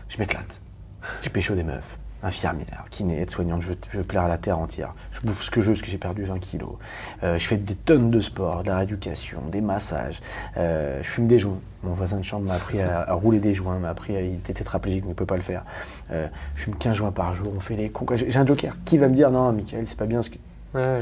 je 0.10 0.18
m'éclate. 0.18 0.62
Je 1.22 1.30
pécho 1.30 1.54
des 1.54 1.64
meufs 1.64 2.00
infirmière, 2.24 2.86
kiné, 2.90 3.22
aide-soignante, 3.22 3.62
je, 3.62 3.74
je, 3.92 3.98
veux 3.98 4.04
plaire 4.04 4.24
à 4.24 4.28
la 4.28 4.38
terre 4.38 4.60
entière. 4.60 4.94
Je 5.12 5.26
bouffe 5.26 5.44
ce 5.44 5.52
que 5.52 5.62
je 5.62 5.68
veux, 5.68 5.74
parce 5.74 5.84
que 5.84 5.92
j'ai 5.92 5.98
perdu 5.98 6.24
20 6.24 6.40
kilos. 6.40 6.74
Euh, 7.24 7.38
je 7.38 7.48
fais 7.48 7.58
des 7.58 7.76
tonnes 7.76 8.10
de 8.10 8.20
sport, 8.20 8.64
de 8.64 8.68
la 8.68 8.78
rééducation, 8.78 9.40
des 9.52 9.62
massages. 9.62 10.20
Euh, 10.58 11.00
je 11.04 11.08
fume 11.08 11.28
des 11.28 11.40
joints. 11.40 11.60
Mon 11.84 11.94
voisin 11.94 12.18
de 12.18 12.24
chambre 12.24 12.48
m'a 12.48 12.56
appris 12.56 12.82
à, 12.82 13.14
rouler 13.14 13.40
des 13.40 13.54
joints, 13.54 13.78
m'a 13.78 13.90
appris 13.90 14.16
à. 14.16 14.22
Il 14.22 14.36
était 14.36 14.54
tétraplégique, 14.54 15.04
mais 15.04 15.10
il 15.10 15.14
ne 15.14 15.16
peut 15.16 15.26
pas 15.26 15.36
le 15.36 15.44
faire. 15.44 15.64
Euh, 16.12 16.28
je 16.56 16.64
fume 16.64 16.76
15 16.76 16.96
joints 16.96 17.12
par 17.12 17.36
jour, 17.36 17.54
on 17.56 17.60
fait 17.60 17.76
les 17.76 17.90
cons. 17.90 18.06
J'ai 18.16 18.38
un 18.38 18.46
joker. 18.46 18.74
Qui 18.84 18.98
va 18.98 19.08
me 19.08 19.14
dire 19.14 19.30
non, 19.30 19.52
Michael, 19.52 19.88
c'est 19.88 19.98
pas 19.98 20.06
bien 20.06 20.22
ce 20.24 20.32
que. 20.32 20.38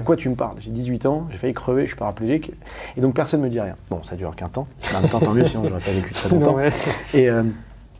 Quoi 0.06 0.16
tu 0.16 0.30
me 0.30 0.36
parles? 0.36 0.56
J'ai 0.60 0.72
18 0.72 1.06
ans, 1.06 1.28
j'ai 1.32 1.38
failli 1.38 1.54
crever, 1.54 1.82
je 1.82 1.88
suis 1.88 1.98
paraplégique, 1.98 2.54
et 2.96 3.02
donc 3.02 3.14
personne 3.14 3.42
ne 3.42 3.46
me 3.46 3.50
dit 3.50 3.60
rien. 3.60 3.76
Bon, 3.90 4.02
ça 4.04 4.16
dure 4.16 4.34
qu'un 4.34 4.48
temps, 4.48 4.68
en 4.94 5.02
même 5.02 5.10
temps 5.10 5.20
tant 5.20 5.34
mieux, 5.34 5.46
sinon 5.48 5.66
j'aurais 5.68 5.82
pas 5.82 5.92
vécu 5.92 6.14
très 6.14 6.30
longtemps. 6.36 6.58
et, 7.14 7.30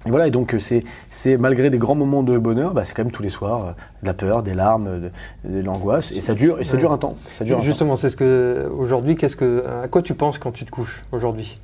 et 0.06 0.10
voilà, 0.10 0.28
et 0.28 0.32
donc 0.32 0.54
euh, 0.54 0.60
c'est 0.60 1.38
malgré 1.38 1.70
des 1.70 1.78
grands 1.78 1.96
moments 1.96 2.24
de 2.24 2.38
bonheur, 2.38 2.74
bah, 2.74 2.86
c'est 2.86 2.94
quand 2.94 3.04
même 3.04 3.12
tous 3.12 3.24
les 3.24 3.30
soirs 3.30 3.66
euh, 3.66 3.72
de 4.02 4.08
la 4.08 4.14
peur, 4.14 4.44
des 4.44 4.54
larmes, 4.54 5.10
de, 5.44 5.60
l'angoisse, 5.62 6.12
et 6.12 6.22
ça 6.22 6.36
dure, 6.36 6.60
et 6.60 6.64
ça 6.64 6.78
dure 6.78 6.92
un 6.92 6.98
temps. 6.98 7.16
Ça 7.38 7.44
dure 7.44 7.62
Justement, 7.62 7.96
c'est 7.96 8.10
ce 8.10 8.18
que 8.18 8.70
aujourd'hui, 8.78 9.16
qu'est-ce 9.16 9.36
que, 9.36 9.66
à 9.84 9.88
quoi 9.88 10.02
tu 10.02 10.14
penses 10.14 10.38
quand 10.38 10.52
tu 10.52 10.66
te 10.66 10.72
couches 10.72 11.04
aujourd'hui? 11.12 11.60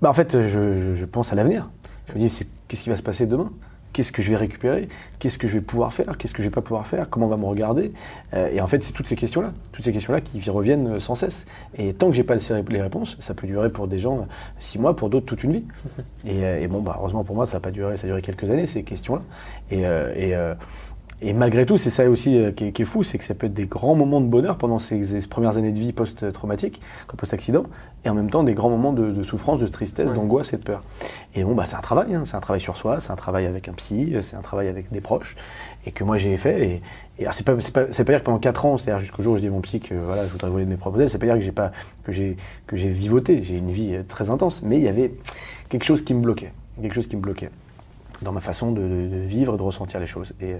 Bah, 0.00 0.08
en 0.08 0.14
fait, 0.14 0.46
je, 0.46 0.94
je 0.94 1.04
pense 1.04 1.32
à 1.32 1.36
l'avenir. 1.36 1.68
Je 2.08 2.14
me 2.14 2.18
dis, 2.18 2.46
qu'est-ce 2.68 2.82
qui 2.82 2.88
va 2.88 2.96
se 2.96 3.02
passer 3.02 3.26
demain? 3.26 3.50
Qu'est-ce 3.98 4.12
que 4.12 4.22
je 4.22 4.30
vais 4.30 4.36
récupérer, 4.36 4.88
qu'est-ce 5.18 5.38
que 5.38 5.48
je 5.48 5.54
vais 5.54 5.60
pouvoir 5.60 5.92
faire, 5.92 6.16
qu'est-ce 6.16 6.32
que 6.32 6.40
je 6.40 6.46
vais 6.46 6.54
pas 6.54 6.60
pouvoir 6.60 6.86
faire, 6.86 7.10
comment 7.10 7.26
on 7.26 7.30
va 7.30 7.36
me 7.36 7.46
regarder. 7.46 7.90
Euh, 8.32 8.48
et 8.52 8.60
en 8.60 8.68
fait, 8.68 8.84
c'est 8.84 8.92
toutes 8.92 9.08
ces 9.08 9.16
questions-là, 9.16 9.52
toutes 9.72 9.84
ces 9.84 9.92
questions-là 9.92 10.20
qui 10.20 10.38
reviennent 10.48 11.00
sans 11.00 11.16
cesse. 11.16 11.46
Et 11.76 11.94
tant 11.94 12.08
que 12.08 12.14
j'ai 12.14 12.22
pas 12.22 12.36
les 12.36 12.80
réponses, 12.80 13.16
ça 13.18 13.34
peut 13.34 13.48
durer 13.48 13.70
pour 13.70 13.88
des 13.88 13.98
gens 13.98 14.28
six 14.60 14.78
mois, 14.78 14.94
pour 14.94 15.10
d'autres 15.10 15.26
toute 15.26 15.42
une 15.42 15.52
vie. 15.52 15.64
Euh, 16.26 16.60
et, 16.60 16.66
bon, 16.66 16.82
bah, 16.82 16.96
heureusement 16.98 17.24
pour 17.24 17.34
moi, 17.34 17.46
ça 17.46 17.54
n'a 17.54 17.60
pas 17.60 17.70
duré, 17.70 17.96
ça 17.96 18.04
a 18.04 18.08
duré 18.08 18.20
quelques 18.20 18.50
années 18.50 18.66
ces 18.66 18.82
questions-là. 18.82 19.22
Et, 19.70 19.86
euh, 19.86 20.12
et 20.14 20.34
malgré 21.34 21.66
tout, 21.66 21.78
c'est 21.78 21.90
ça 21.90 22.08
aussi 22.08 22.38
qui 22.56 22.64
est, 22.66 22.84
fou, 22.84 23.02
c'est 23.02 23.18
que 23.18 23.24
ça 23.24 23.34
peut 23.34 23.46
être 23.46 23.54
des 23.54 23.66
grands 23.66 23.96
moments 23.96 24.20
de 24.20 24.26
bonheur 24.26 24.56
pendant 24.56 24.78
ces, 24.78 25.02
premières 25.28 25.56
années 25.56 25.72
de 25.72 25.78
vie 25.78 25.92
post-traumatiques, 25.92 26.80
post-accident, 27.16 27.64
et 28.04 28.08
en 28.08 28.14
même 28.14 28.30
temps 28.30 28.44
des 28.44 28.54
grands 28.54 28.70
moments 28.70 28.92
de, 28.92 29.22
souffrance, 29.24 29.58
de 29.60 29.66
tristesse, 29.66 30.12
d'angoisse 30.12 30.52
et 30.52 30.58
de 30.58 30.62
peur. 30.62 30.82
Et 31.34 31.42
bon, 31.42 31.54
bah, 31.54 31.64
c'est 31.66 31.76
un 31.76 31.80
travail, 31.80 32.14
hein. 32.14 32.22
c'est 32.24 32.36
un 32.36 32.40
travail 32.40 32.60
sur 32.60 32.76
soi, 32.76 33.00
c'est 33.00 33.10
un 33.10 33.16
travail 33.16 33.46
avec 33.46 33.68
un 33.68 33.72
psy, 33.72 34.14
c'est 34.22 34.36
un 34.36 34.42
travail 34.42 34.68
avec 34.68 34.92
des 34.92 35.00
proches, 35.00 35.36
et 35.86 35.92
que 35.92 36.04
moi 36.04 36.18
j'ai 36.18 36.36
fait. 36.36 36.64
Et, 36.64 36.82
et 37.18 37.26
c'est 37.32 37.44
pas, 37.44 37.56
pas, 37.56 37.86
pas, 37.86 37.86
dire 37.86 38.20
que 38.20 38.24
pendant 38.24 38.38
4 38.38 38.66
ans, 38.66 38.78
c'est-à-dire 38.78 39.00
jusqu'au 39.00 39.22
jour 39.22 39.34
où 39.34 39.36
je 39.36 39.42
dis 39.42 39.48
à 39.48 39.50
mon 39.50 39.60
psy 39.60 39.80
que 39.80 39.94
voilà, 39.94 40.24
je 40.24 40.30
voudrais 40.30 40.50
voler 40.50 40.64
de 40.66 40.70
mes 40.70 40.76
propres 40.76 41.00
ailes, 41.00 41.10
c'est 41.10 41.18
pas 41.18 41.26
dire 41.26 41.34
que 41.34 41.40
j'ai 41.40 41.52
pas 41.52 41.72
que 42.04 42.12
j'ai 42.12 42.36
que 42.68 42.76
j'ai 42.76 42.90
vivoté, 42.90 43.42
j'ai 43.42 43.58
une 43.58 43.72
vie 43.72 43.96
euh, 43.96 44.02
très 44.06 44.30
intense, 44.30 44.62
mais 44.62 44.76
il 44.76 44.84
y 44.84 44.88
avait 44.88 45.12
quelque 45.68 45.84
chose 45.84 46.02
qui 46.02 46.14
me 46.14 46.20
bloquait, 46.20 46.52
quelque 46.80 46.94
chose 46.94 47.08
qui 47.08 47.16
me 47.16 47.22
bloquait 47.22 47.50
dans 48.22 48.32
ma 48.32 48.40
façon 48.40 48.72
de, 48.72 48.82
vivre 49.26 49.54
et 49.54 49.56
de 49.56 49.62
ressentir 49.62 50.00
les 50.00 50.06
choses. 50.06 50.34
Et, 50.40 50.56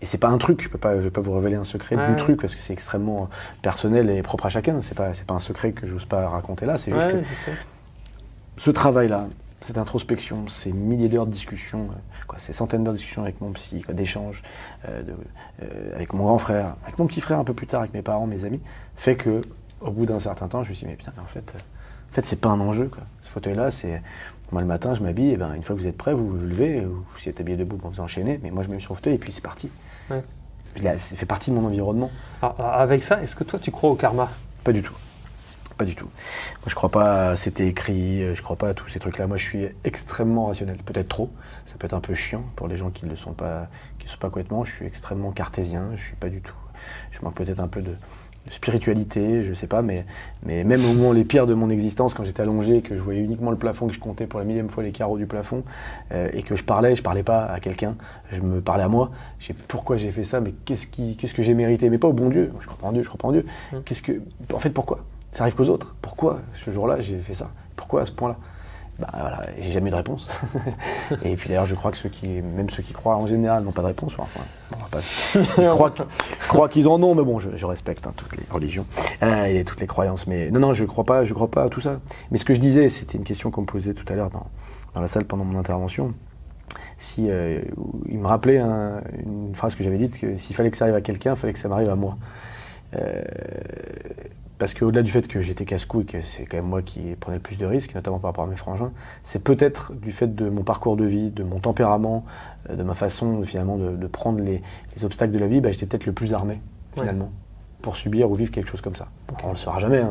et 0.00 0.06
c'est 0.06 0.18
pas 0.18 0.28
un 0.28 0.38
truc, 0.38 0.62
je 0.62 0.68
peux 0.68 0.78
pas, 0.78 0.96
je 0.96 1.00
vais 1.00 1.10
pas 1.10 1.20
vous 1.20 1.32
révéler 1.32 1.56
un 1.56 1.64
secret 1.64 1.96
du 2.08 2.16
truc 2.16 2.40
parce 2.40 2.54
que 2.54 2.62
c'est 2.62 2.72
extrêmement 2.72 3.28
personnel 3.62 4.10
et 4.10 4.22
propre 4.22 4.46
à 4.46 4.48
chacun. 4.48 4.80
C'est 4.82 4.96
pas, 4.96 5.14
c'est 5.14 5.26
pas 5.26 5.34
un 5.34 5.40
secret 5.40 5.72
que 5.72 5.86
j'ose 5.86 6.04
pas 6.04 6.28
raconter 6.28 6.66
là. 6.66 6.78
C'est 6.78 6.92
juste 6.92 7.10
que 7.10 7.50
ce 8.58 8.70
travail-là, 8.70 9.26
cette 9.60 9.78
introspection, 9.78 10.48
ces 10.48 10.72
milliers 10.72 11.08
d'heures 11.08 11.26
de 11.26 11.32
discussion, 11.32 11.88
euh, 11.90 11.94
quoi, 12.26 12.38
ces 12.38 12.52
centaines 12.52 12.84
d'heures 12.84 12.94
de 12.94 12.98
discussion 12.98 13.22
avec 13.22 13.40
mon 13.40 13.50
psy, 13.52 13.84
d'échanges, 13.90 14.42
euh, 14.88 15.02
euh, 15.62 15.94
avec 15.94 16.12
mon 16.12 16.24
grand 16.24 16.38
frère, 16.38 16.76
avec 16.84 16.98
mon 16.98 17.06
petit 17.06 17.20
frère 17.20 17.38
un 17.38 17.44
peu 17.44 17.54
plus 17.54 17.66
tard, 17.66 17.80
avec 17.80 17.94
mes 17.94 18.02
parents, 18.02 18.26
mes 18.26 18.44
amis, 18.44 18.60
fait 18.96 19.16
que 19.16 19.42
au 19.80 19.90
bout 19.90 20.06
d'un 20.06 20.20
certain 20.20 20.48
temps, 20.48 20.62
je 20.62 20.70
me 20.70 20.74
suis 20.74 20.86
dit 20.86 20.90
mais 20.90 20.96
putain, 20.96 21.12
en 21.22 21.26
fait, 21.26 21.54
en 22.10 22.14
fait, 22.14 22.26
c'est 22.26 22.40
pas 22.40 22.48
un 22.48 22.60
enjeu. 22.60 22.86
Quoi. 22.86 23.02
Ce 23.22 23.30
fauteuil-là, 23.30 23.70
c'est 23.70 24.02
moi, 24.52 24.62
le 24.62 24.66
matin, 24.66 24.94
je 24.94 25.02
m'habille, 25.02 25.30
et 25.30 25.36
ben, 25.36 25.54
une 25.54 25.62
fois 25.62 25.76
que 25.76 25.80
vous 25.80 25.86
êtes 25.86 25.96
prêt, 25.96 26.12
vous 26.12 26.26
vous 26.26 26.36
levez, 26.36 26.84
ou 26.84 27.04
si 27.18 27.24
vous 27.24 27.30
êtes 27.30 27.40
habillé 27.40 27.56
debout, 27.56 27.78
vous 27.82 28.00
enchaînez, 28.00 28.40
mais 28.42 28.50
moi, 28.50 28.62
je 28.62 28.68
me 28.68 28.74
mets 28.74 28.80
sur 28.80 28.92
le 28.92 28.96
fauteuil, 28.96 29.14
et 29.14 29.18
puis 29.18 29.32
c'est 29.32 29.42
parti. 29.42 29.70
Ouais. 30.10 30.22
Ça 30.76 31.16
fait 31.16 31.26
partie 31.26 31.50
de 31.50 31.56
mon 31.56 31.66
environnement. 31.66 32.10
avec 32.58 33.02
ça, 33.02 33.22
est-ce 33.22 33.36
que 33.36 33.44
toi, 33.44 33.58
tu 33.58 33.70
crois 33.70 33.90
au 33.90 33.96
karma? 33.96 34.28
Pas 34.64 34.72
du 34.72 34.82
tout. 34.82 34.94
Pas 35.76 35.84
du 35.84 35.94
tout. 35.94 36.04
Moi, 36.04 36.66
je 36.66 36.74
crois 36.74 36.90
pas 36.90 37.36
c'était 37.36 37.66
écrit, 37.66 38.22
euh, 38.22 38.34
je 38.34 38.42
crois 38.42 38.56
pas 38.56 38.68
à 38.68 38.74
tous 38.74 38.88
ces 38.90 39.00
trucs-là. 39.00 39.26
Moi, 39.26 39.38
je 39.38 39.44
suis 39.44 39.68
extrêmement 39.82 40.46
rationnel. 40.46 40.76
Peut-être 40.76 41.08
trop. 41.08 41.30
Ça 41.66 41.76
peut 41.78 41.86
être 41.86 41.94
un 41.94 42.00
peu 42.00 42.14
chiant 42.14 42.44
pour 42.54 42.68
les 42.68 42.76
gens 42.76 42.90
qui 42.90 43.06
ne 43.06 43.10
le 43.10 43.16
sont 43.16 43.32
pas, 43.32 43.68
qui 43.98 44.04
ne 44.04 44.10
sont 44.10 44.18
pas 44.18 44.28
complètement. 44.28 44.64
Je 44.64 44.72
suis 44.72 44.84
extrêmement 44.84 45.32
cartésien. 45.32 45.88
Je 45.96 46.02
suis 46.02 46.16
pas 46.16 46.28
du 46.28 46.42
tout. 46.42 46.54
Je 47.12 47.20
manque 47.22 47.34
peut-être 47.34 47.60
un 47.60 47.68
peu 47.68 47.80
de, 47.80 47.94
spiritualité, 48.48 49.44
je 49.44 49.54
sais 49.54 49.66
pas, 49.66 49.82
mais, 49.82 50.06
mais 50.44 50.64
même 50.64 50.84
au 50.84 50.94
moment 50.94 51.12
les 51.12 51.24
pires 51.24 51.46
de 51.46 51.54
mon 51.54 51.68
existence, 51.68 52.14
quand 52.14 52.24
j'étais 52.24 52.42
allongé, 52.42 52.80
que 52.80 52.96
je 52.96 53.00
voyais 53.00 53.20
uniquement 53.20 53.50
le 53.50 53.56
plafond, 53.56 53.86
que 53.86 53.92
je 53.92 54.00
comptais 54.00 54.26
pour 54.26 54.40
la 54.40 54.46
millième 54.46 54.68
fois 54.68 54.82
les 54.82 54.92
carreaux 54.92 55.18
du 55.18 55.26
plafond, 55.26 55.62
euh, 56.12 56.28
et 56.32 56.42
que 56.42 56.56
je 56.56 56.64
parlais, 56.64 56.96
je 56.96 57.02
parlais 57.02 57.22
pas 57.22 57.44
à 57.44 57.60
quelqu'un, 57.60 57.96
je 58.32 58.40
me 58.40 58.60
parlais 58.60 58.84
à 58.84 58.88
moi. 58.88 59.10
Je 59.38 59.48
sais 59.48 59.54
pourquoi 59.68 59.96
j'ai 59.96 60.10
fait 60.10 60.24
ça, 60.24 60.40
mais 60.40 60.52
qu'est-ce 60.64 60.86
qui, 60.86 61.16
qu'est-ce 61.16 61.34
que 61.34 61.42
j'ai 61.42 61.54
mérité, 61.54 61.90
mais 61.90 61.98
pas 61.98 62.08
au 62.08 62.12
bon 62.12 62.30
Dieu. 62.30 62.52
Je 62.60 62.66
comprends 62.66 62.92
Dieu, 62.92 63.02
je 63.02 63.10
comprends 63.10 63.32
Dieu. 63.32 63.44
Mmh. 63.72 63.76
Qu'est-ce 63.84 64.02
que, 64.02 64.20
en 64.52 64.58
fait, 64.58 64.70
pourquoi? 64.70 65.00
Ça 65.32 65.44
arrive 65.44 65.54
qu'aux 65.54 65.68
autres. 65.68 65.94
Pourquoi 66.02 66.40
ce 66.54 66.70
jour-là 66.70 67.00
j'ai 67.00 67.18
fait 67.18 67.34
ça? 67.34 67.50
Pourquoi 67.76 68.02
à 68.02 68.06
ce 68.06 68.12
point-là? 68.12 68.36
Bah 69.00 69.08
voilà, 69.12 69.42
j'ai 69.58 69.72
jamais 69.72 69.88
eu 69.88 69.90
de 69.90 69.96
réponse. 69.96 70.28
et 71.24 71.34
puis 71.36 71.48
d'ailleurs, 71.48 71.66
je 71.66 71.74
crois 71.74 71.90
que 71.90 72.28
même 72.40 72.68
ceux 72.70 72.82
qui 72.82 72.92
croient 72.92 73.16
en 73.16 73.26
général, 73.26 73.64
n'ont 73.64 73.72
pas 73.72 73.82
de 73.82 73.88
réponse. 73.88 74.14
Enfin, 74.18 74.44
bon, 74.70 75.90
croient, 76.48 76.68
qu'ils 76.68 76.88
en 76.88 77.02
ont, 77.02 77.14
mais 77.14 77.24
bon, 77.24 77.38
je, 77.38 77.66
respecte 77.66 78.06
hein, 78.06 78.12
toutes 78.16 78.36
les 78.36 78.44
religions 78.50 78.86
euh, 79.22 79.44
et 79.44 79.64
toutes 79.64 79.80
les 79.80 79.86
croyances. 79.86 80.26
Mais 80.26 80.50
non, 80.50 80.60
non, 80.60 80.74
je 80.74 80.84
crois 80.84 81.04
pas, 81.04 81.24
je 81.24 81.32
crois 81.32 81.50
pas 81.50 81.64
à 81.64 81.68
tout 81.68 81.80
ça. 81.80 82.00
Mais 82.30 82.38
ce 82.38 82.44
que 82.44 82.54
je 82.54 82.60
disais, 82.60 82.88
c'était 82.88 83.16
une 83.16 83.24
question 83.24 83.50
qu'on 83.50 83.62
me 83.62 83.66
posait 83.66 83.94
tout 83.94 84.10
à 84.12 84.16
l'heure 84.16 84.30
dans, 84.30 84.46
dans, 84.94 85.00
la 85.00 85.08
salle 85.08 85.24
pendant 85.24 85.44
mon 85.44 85.58
intervention. 85.58 86.12
Si 86.98 87.30
euh, 87.30 87.62
il 88.08 88.18
me 88.18 88.26
rappelait 88.26 88.58
une 88.58 89.54
phrase 89.54 89.74
que 89.74 89.82
j'avais 89.82 89.98
dite 89.98 90.18
que 90.18 90.36
s'il 90.36 90.54
fallait 90.54 90.70
que 90.70 90.76
ça 90.76 90.84
arrive 90.84 90.96
à 90.96 91.00
quelqu'un, 91.00 91.32
il 91.32 91.36
fallait 91.36 91.54
que 91.54 91.58
ça 91.58 91.68
m'arrive 91.68 91.88
à 91.88 91.96
moi. 91.96 92.18
Euh, 92.96 93.22
parce 94.60 94.74
qu'au-delà 94.74 95.02
du 95.02 95.10
fait 95.10 95.26
que 95.26 95.40
j'étais 95.40 95.64
casse-cou 95.64 96.02
et 96.02 96.04
que 96.04 96.20
c'est 96.20 96.44
quand 96.44 96.58
même 96.58 96.66
moi 96.66 96.82
qui 96.82 97.00
prenais 97.18 97.38
le 97.38 97.42
plus 97.42 97.56
de 97.56 97.64
risques, 97.64 97.94
notamment 97.94 98.18
par 98.18 98.28
rapport 98.28 98.44
à 98.44 98.46
mes 98.46 98.56
frangins, 98.56 98.92
c'est 99.24 99.42
peut-être 99.42 99.94
du 99.94 100.12
fait 100.12 100.34
de 100.34 100.50
mon 100.50 100.62
parcours 100.62 100.98
de 100.98 101.06
vie, 101.06 101.30
de 101.30 101.42
mon 101.42 101.60
tempérament, 101.60 102.26
euh, 102.68 102.76
de 102.76 102.82
ma 102.82 102.92
façon 102.92 103.42
finalement 103.42 103.78
de, 103.78 104.06
prendre 104.06 104.38
les, 104.40 104.62
obstacles 105.02 105.32
de 105.32 105.38
la 105.38 105.46
vie, 105.46 105.62
bah, 105.62 105.70
j'étais 105.70 105.86
peut-être 105.86 106.04
le 106.04 106.12
plus 106.12 106.34
armé 106.34 106.60
finalement 106.94 107.32
pour 107.80 107.96
subir 107.96 108.30
ou 108.30 108.34
vivre 108.34 108.50
quelque 108.50 108.68
chose 108.68 108.82
comme 108.82 108.96
ça. 108.96 109.08
On 109.42 109.46
ne 109.46 109.52
le 109.52 109.56
saura 109.56 109.80
jamais, 109.80 110.00
hein. 110.00 110.10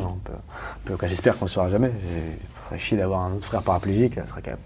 j'espère 1.04 1.38
qu'on 1.38 1.46
ne 1.46 1.50
le 1.50 1.54
saura 1.54 1.70
jamais. 1.70 1.92
Il 2.04 2.56
faudrait 2.56 2.80
chier 2.80 2.98
d'avoir 2.98 3.22
un 3.22 3.34
autre 3.34 3.46
frère 3.46 3.62
paraplégique, 3.62 4.16
ça 4.16 4.26
serait 4.26 4.42
quand 4.42 4.52
même 4.52 4.60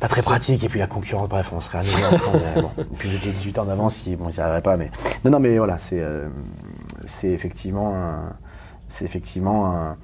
pas 0.00 0.08
très 0.08 0.22
pratique, 0.22 0.64
et 0.64 0.68
puis 0.68 0.80
la 0.80 0.88
concurrence, 0.88 1.28
bref, 1.28 1.52
on 1.52 1.60
serait 1.60 1.78
à 1.78 2.60
bon, 2.60 2.70
Et 2.76 2.96
puis 2.96 3.08
j'ai 3.08 3.30
18 3.30 3.58
ans 3.60 3.64
d'avance, 3.66 4.02
bon, 4.18 4.30
n'y 4.30 4.40
arriverait 4.40 4.62
pas, 4.62 4.76
mais... 4.76 4.90
Non, 5.24 5.30
non, 5.30 5.38
mais 5.38 5.58
voilà, 5.58 5.78
c'est 5.78 6.00
euh, 6.00 6.28
effectivement 7.22 7.94
un 7.94 8.32
c'est 8.90 9.04
effectivement 9.04 9.66
un, 9.66 9.96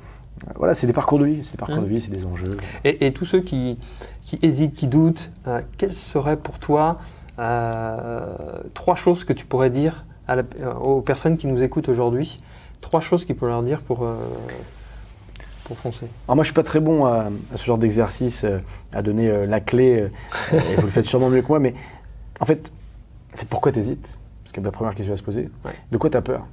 voilà, 0.56 0.74
c'est 0.74 0.86
des 0.86 0.92
parcours 0.92 1.18
de 1.18 1.26
vie, 1.26 1.40
c'est 1.44 1.52
des 1.52 1.58
parcours 1.58 1.76
de 1.76 1.82
mmh. 1.82 1.94
vie, 1.94 2.00
c'est 2.00 2.10
des 2.10 2.24
enjeux. 2.24 2.56
Et, 2.84 3.12
tous 3.12 3.26
ceux 3.26 3.40
qui, 3.40 3.78
qui, 4.24 4.38
hésitent, 4.42 4.74
qui 4.74 4.86
doutent, 4.86 5.30
euh, 5.46 5.60
quelles 5.76 5.94
seraient 5.94 6.36
pour 6.36 6.58
toi 6.58 6.98
euh, 7.38 8.34
trois 8.72 8.96
choses 8.96 9.24
que 9.24 9.32
tu 9.32 9.44
pourrais 9.44 9.70
dire 9.70 10.04
à 10.28 10.36
aux 10.80 11.02
personnes 11.02 11.36
qui 11.36 11.46
nous 11.46 11.62
écoutent 11.62 11.88
aujourd'hui? 11.88 12.40
Trois 12.80 13.00
choses 13.00 13.24
qu'il 13.24 13.36
peut 13.36 13.46
leur 13.46 13.62
dire 13.62 13.80
pour. 13.80 14.04
Euh, 14.04 14.16
pour 15.66 15.78
foncer 15.78 16.06
Alors 16.26 16.36
moi, 16.36 16.44
je 16.44 16.48
suis 16.48 16.54
pas 16.54 16.62
très 16.62 16.80
bon 16.80 17.06
à, 17.06 17.26
ce 17.56 17.64
genre 17.64 17.78
d'exercice, 17.78 18.44
euh, 18.44 18.58
à 18.92 19.02
donner 19.02 19.28
euh, 19.28 19.46
la 19.46 19.60
clé. 19.60 20.08
et 20.52 20.76
vous 20.76 20.82
le 20.82 20.88
faites 20.88 21.06
sûrement 21.06 21.28
mieux 21.28 21.42
que 21.42 21.48
moi, 21.48 21.58
mais 21.58 21.74
en 22.40 22.44
fait, 22.44 22.70
en 23.34 23.36
fait 23.36 23.48
pourquoi 23.48 23.72
t'hésites? 23.72 24.18
Parce 24.44 24.52
que 24.52 24.60
la 24.60 24.70
première 24.70 24.94
question 24.94 25.12
à 25.12 25.16
se 25.16 25.22
poser. 25.22 25.50
De 25.90 25.98
quoi 25.98 26.08
tu 26.08 26.16
as 26.16 26.22
peur 26.22 26.46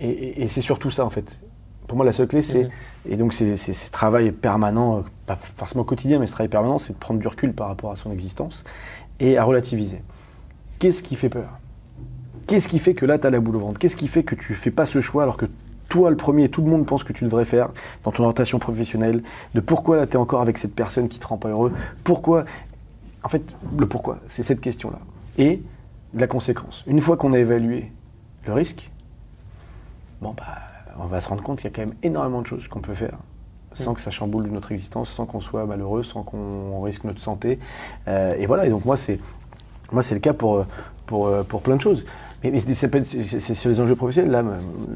Et, 0.00 0.48
c'est 0.48 0.62
surtout 0.62 0.90
ça, 0.90 1.04
en 1.04 1.10
fait. 1.10 1.38
Pour 1.86 1.96
moi, 1.96 2.04
la 2.04 2.12
seule 2.12 2.26
clé, 2.26 2.42
c'est 2.42 2.64
mhm. 2.64 2.70
et 3.10 3.16
donc 3.16 3.32
c'est 3.34 3.56
ce 3.56 3.90
travail 3.90 4.32
permanent, 4.32 5.04
pas 5.26 5.36
forcément 5.36 5.84
quotidien, 5.84 6.18
mais 6.18 6.26
ce 6.26 6.32
travail 6.32 6.48
permanent, 6.48 6.78
c'est 6.78 6.92
de 6.92 6.98
prendre 6.98 7.20
du 7.20 7.28
recul 7.28 7.52
par 7.52 7.68
rapport 7.68 7.92
à 7.92 7.96
son 7.96 8.12
existence 8.12 8.64
et 9.20 9.38
à 9.38 9.44
relativiser. 9.44 10.02
Qu'est-ce 10.78 11.02
qui 11.02 11.16
fait 11.16 11.28
peur? 11.28 11.48
Qu'est-ce 12.46 12.68
qui 12.68 12.78
fait 12.78 12.94
que 12.94 13.06
là, 13.06 13.18
tu 13.18 13.26
as 13.26 13.30
la 13.30 13.40
boule 13.40 13.56
au 13.56 13.60
ventre? 13.60 13.78
Qu'est-ce 13.78 13.96
qui 13.96 14.08
fait 14.08 14.22
que 14.22 14.34
tu 14.34 14.54
fais 14.54 14.70
pas 14.70 14.86
ce 14.86 15.00
choix 15.00 15.22
alors 15.22 15.36
que 15.36 15.46
toi 15.88 16.10
le 16.10 16.16
premier, 16.16 16.48
tout 16.48 16.62
le 16.62 16.70
monde 16.70 16.86
pense 16.86 17.04
que 17.04 17.12
tu 17.12 17.24
devrais 17.24 17.44
faire 17.44 17.70
dans 18.04 18.10
ton 18.10 18.24
orientation 18.24 18.58
professionnelle, 18.58 19.22
de 19.54 19.60
pourquoi 19.60 19.96
là 19.96 20.06
tu 20.06 20.14
es 20.14 20.16
encore 20.16 20.42
avec 20.42 20.58
cette 20.58 20.74
personne 20.74 21.08
qui 21.08 21.18
te 21.18 21.26
rend 21.26 21.36
pas 21.36 21.48
heureux, 21.48 21.72
pourquoi, 22.04 22.44
en 23.22 23.28
fait, 23.28 23.42
le 23.78 23.86
pourquoi, 23.86 24.18
c'est 24.28 24.42
cette 24.42 24.60
question-là. 24.60 24.98
Et 25.38 25.62
la 26.14 26.26
conséquence. 26.26 26.84
Une 26.86 27.00
fois 27.00 27.16
qu'on 27.16 27.32
a 27.32 27.38
évalué 27.38 27.92
le 28.46 28.52
risque, 28.52 28.90
bon 30.20 30.34
bah, 30.36 30.65
on 31.00 31.06
va 31.06 31.20
se 31.20 31.28
rendre 31.28 31.42
compte 31.42 31.58
qu'il 31.58 31.70
y 31.70 31.72
a 31.72 31.76
quand 31.76 31.86
même 31.86 31.96
énormément 32.02 32.42
de 32.42 32.46
choses 32.46 32.68
qu'on 32.68 32.80
peut 32.80 32.94
faire 32.94 33.18
sans 33.74 33.92
que 33.92 34.00
ça 34.00 34.10
chamboule 34.10 34.46
notre 34.46 34.72
existence, 34.72 35.10
sans 35.10 35.26
qu'on 35.26 35.40
soit 35.40 35.66
malheureux, 35.66 36.02
sans 36.02 36.22
qu'on 36.22 36.80
risque 36.80 37.04
notre 37.04 37.20
santé. 37.20 37.58
Euh, 38.08 38.32
et 38.38 38.46
voilà, 38.46 38.64
et 38.64 38.70
donc 38.70 38.86
moi 38.86 38.96
c'est 38.96 39.20
moi 39.92 40.02
c'est 40.02 40.14
le 40.14 40.20
cas 40.20 40.32
pour, 40.32 40.64
pour, 41.04 41.30
pour 41.44 41.60
plein 41.60 41.76
de 41.76 41.82
choses. 41.82 42.02
Mais, 42.42 42.60
c'est 42.60 43.64
les 43.66 43.80
enjeux 43.80 43.96
professionnels. 43.96 44.30
Là, 44.30 44.44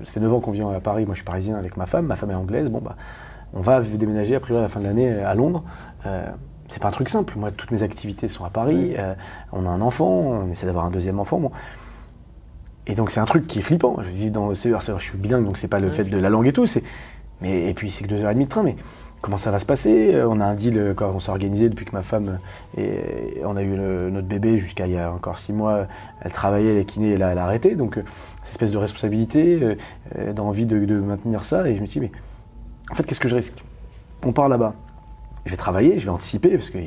ça 0.05 0.13
fait 0.13 0.21
9 0.21 0.33
ans 0.33 0.41
qu'on 0.41 0.51
vit 0.51 0.63
à 0.63 0.81
Paris. 0.81 1.05
Moi, 1.05 1.15
je 1.15 1.21
suis 1.21 1.25
parisien 1.25 1.57
avec 1.57 1.77
ma 1.77 1.87
femme. 1.87 2.07
Ma 2.07 2.17
femme 2.17 2.31
est 2.31 2.35
anglaise. 2.35 2.71
Bon, 2.71 2.81
bah, 2.81 2.97
on 3.55 3.61
va 3.61 3.81
déménager 3.81 4.35
a 4.37 4.41
priori 4.41 4.61
à 4.61 4.63
la 4.63 4.69
fin 4.69 4.81
de 4.81 4.85
l'année 4.85 5.11
à 5.11 5.35
Londres. 5.35 5.65
Euh, 6.07 6.27
c'est 6.69 6.81
pas 6.81 6.89
un 6.89 6.93
truc 6.93 7.09
simple. 7.09 7.35
Moi, 7.37 7.51
toutes 7.51 7.71
mes 7.71 7.83
activités 7.83 8.29
sont 8.29 8.45
à 8.45 8.51
Paris. 8.51 8.95
Euh, 8.97 9.15
on 9.53 9.67
a 9.67 9.69
un 9.69 9.81
enfant. 9.81 10.09
On 10.09 10.51
essaie 10.53 10.67
d'avoir 10.67 10.85
un 10.85 10.91
deuxième 10.91 11.19
enfant. 11.19 11.39
Bon. 11.39 11.51
Et 12.87 12.95
donc, 12.95 13.11
c'est 13.11 13.21
un 13.21 13.27
truc 13.27 13.47
qui 13.47 13.61
est 13.61 13.63
flippant. 13.63 13.97
Je 14.03 14.11
vis 14.11 14.31
dans 14.31 14.49
le 14.49 14.55
CER. 14.55 14.79
Je 14.81 15.03
suis 15.03 15.19
bilingue, 15.19 15.45
donc 15.45 15.59
c'est 15.59 15.69
pas 15.69 15.81
le 15.81 15.91
fait 15.91 16.05
de 16.05 16.17
la 16.17 16.31
langue 16.31 16.47
et 16.47 16.53
tout. 16.53 16.67
Mais, 17.41 17.69
et 17.69 17.75
puis, 17.75 17.91
c'est 17.91 18.05
que 18.05 18.09
deux 18.09 18.23
heures 18.23 18.31
et 18.31 18.35
demie 18.35 18.47
de 18.47 18.51
train. 18.51 18.63
Mais 18.63 18.77
comment 19.21 19.39
ça 19.39 19.51
va 19.51 19.59
se 19.59 19.67
passer? 19.67 20.15
Euh, 20.15 20.29
On 20.29 20.41
a 20.41 20.45
un 20.45 20.55
deal 20.55 20.79
euh, 20.79 20.95
quand 20.95 21.11
on 21.15 21.21
s'est 21.21 21.31
organisé 21.31 21.69
depuis 21.69 21.85
que 21.85 21.93
ma 21.93 22.03
femme 22.03 22.39
et 22.77 23.43
on 23.45 23.57
a 23.57 23.63
eu 23.63 23.69
notre 23.69 24.27
bébé 24.27 24.59
jusqu'à 24.59 24.87
il 24.87 24.95
y 24.95 24.99
a 24.99 25.13
encore 25.13 25.39
six 25.39 25.53
mois. 25.53 25.87
Elle 26.23 26.33
travaillait, 26.33 26.73
elle 26.73 26.79
est 26.79 26.85
kiné, 26.85 27.11
et 27.11 27.17
là 27.17 27.33
elle 27.33 27.39
a 27.39 27.45
arrêté. 27.45 27.75
Donc 27.75 27.99
euh, 27.99 28.03
cette 28.43 28.53
espèce 28.53 28.71
de 28.71 28.79
responsabilité, 28.79 29.77
d'envie 30.35 30.67
de, 30.67 30.85
de, 30.85 30.99
maintenir 30.99 31.45
ça. 31.45 31.69
Et 31.69 31.77
je 31.77 31.81
me 31.81 31.87
suis 31.87 32.01
dit, 32.01 32.07
mais 32.07 32.19
en 32.91 32.95
fait, 32.95 33.05
qu'est-ce 33.05 33.21
que 33.21 33.29
je 33.29 33.37
risque? 33.37 33.63
On 34.25 34.33
part 34.33 34.49
là-bas 34.49 34.75
je 35.45 35.51
vais 35.51 35.57
travailler, 35.57 35.99
je 35.99 36.05
vais 36.05 36.11
anticiper, 36.11 36.51
parce 36.51 36.71
que 36.71 36.79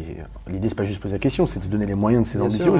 l'idée, 0.49 0.69
c'est 0.69 0.75
pas 0.75 0.83
juste 0.83 0.99
poser 0.99 1.13
la 1.13 1.19
question, 1.19 1.47
c'est 1.47 1.59
de 1.59 1.67
donner 1.67 1.85
les 1.85 1.95
moyens 1.95 2.23
de 2.23 2.27
ses 2.27 2.41
ambitions. 2.41 2.75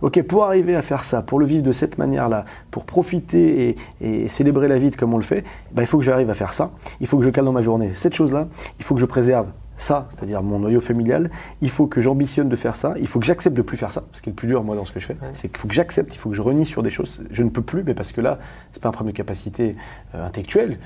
ok, 0.00 0.22
pour 0.22 0.44
arriver 0.44 0.76
à 0.76 0.82
faire 0.82 1.04
ça, 1.04 1.22
pour 1.22 1.38
le 1.38 1.46
vivre 1.46 1.62
de 1.62 1.72
cette 1.72 1.98
manière-là, 1.98 2.44
pour 2.70 2.84
profiter 2.84 3.76
et, 4.00 4.28
célébrer 4.28 4.68
la 4.68 4.78
vie 4.78 4.90
comme 4.90 5.12
on 5.14 5.18
le 5.18 5.22
fait, 5.22 5.44
bah, 5.72 5.82
il 5.82 5.86
faut 5.86 5.98
que 5.98 6.04
j'arrive 6.04 6.30
à 6.30 6.34
faire 6.34 6.52
ça. 6.52 6.70
Il 7.00 7.06
faut 7.06 7.18
que 7.18 7.24
je 7.24 7.30
cale 7.30 7.44
dans 7.44 7.52
ma 7.52 7.62
journée 7.62 7.90
cette 7.94 8.14
chose-là. 8.14 8.48
Il 8.78 8.84
faut 8.84 8.94
que 8.94 9.00
je 9.00 9.06
préserve 9.06 9.46
ça, 9.80 10.08
c'est-à-dire 10.10 10.42
mon 10.42 10.58
noyau 10.58 10.80
familial, 10.80 11.30
il 11.62 11.70
faut 11.70 11.86
que 11.86 12.00
j'ambitionne 12.00 12.48
de 12.48 12.56
faire 12.56 12.76
ça, 12.76 12.94
il 12.98 13.06
faut 13.06 13.18
que 13.18 13.26
j'accepte 13.26 13.56
de 13.56 13.62
plus 13.62 13.76
faire 13.76 13.90
ça, 13.90 14.04
ce 14.12 14.22
qui 14.22 14.28
est 14.28 14.32
le 14.32 14.36
plus 14.36 14.48
dur 14.48 14.62
moi 14.62 14.76
dans 14.76 14.84
ce 14.84 14.92
que 14.92 15.00
je 15.00 15.06
fais, 15.06 15.16
c'est 15.34 15.48
qu'il 15.48 15.58
faut 15.58 15.68
que 15.68 15.74
j'accepte, 15.74 16.14
il 16.14 16.18
faut 16.18 16.30
que 16.30 16.36
je 16.36 16.42
renie 16.42 16.66
sur 16.66 16.82
des 16.82 16.90
choses, 16.90 17.22
je 17.30 17.42
ne 17.42 17.48
peux 17.48 17.62
plus, 17.62 17.82
mais 17.82 17.94
parce 17.94 18.12
que 18.12 18.20
là, 18.20 18.38
c'est 18.72 18.82
pas 18.82 18.90
un 18.90 18.92
problème 18.92 19.12
de 19.12 19.16
capacité 19.16 19.76
euh, 20.14 20.26
intellectuelle, 20.26 20.78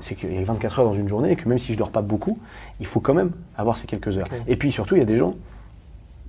c'est 0.00 0.14
qu'il 0.14 0.34
y 0.34 0.38
a 0.38 0.44
24 0.44 0.80
heures 0.80 0.86
dans 0.86 0.94
une 0.94 1.08
journée 1.08 1.32
et 1.32 1.36
que 1.36 1.48
même 1.48 1.58
si 1.58 1.72
je 1.72 1.78
dors 1.78 1.90
pas 1.90 2.02
beaucoup, 2.02 2.38
il 2.80 2.86
faut 2.86 3.00
quand 3.00 3.14
même 3.14 3.30
avoir 3.56 3.76
ces 3.76 3.86
quelques 3.86 4.16
heures. 4.18 4.28
Et 4.46 4.56
puis 4.56 4.72
surtout, 4.72 4.96
il 4.96 4.98
y 4.98 5.02
a 5.02 5.06
des 5.06 5.16
gens 5.16 5.34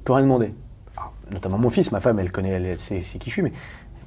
qui 0.06 0.12
ont 0.12 0.16
rien 0.16 0.24
demandé. 0.24 0.54
notamment 1.32 1.58
mon 1.58 1.70
fils, 1.70 1.92
ma 1.92 2.00
femme, 2.00 2.20
elle 2.20 2.32
connaît, 2.32 2.50
elle 2.50 2.80
sait, 2.80 3.02
qui 3.02 3.30
je 3.30 3.34
suis, 3.34 3.42
mais 3.42 3.54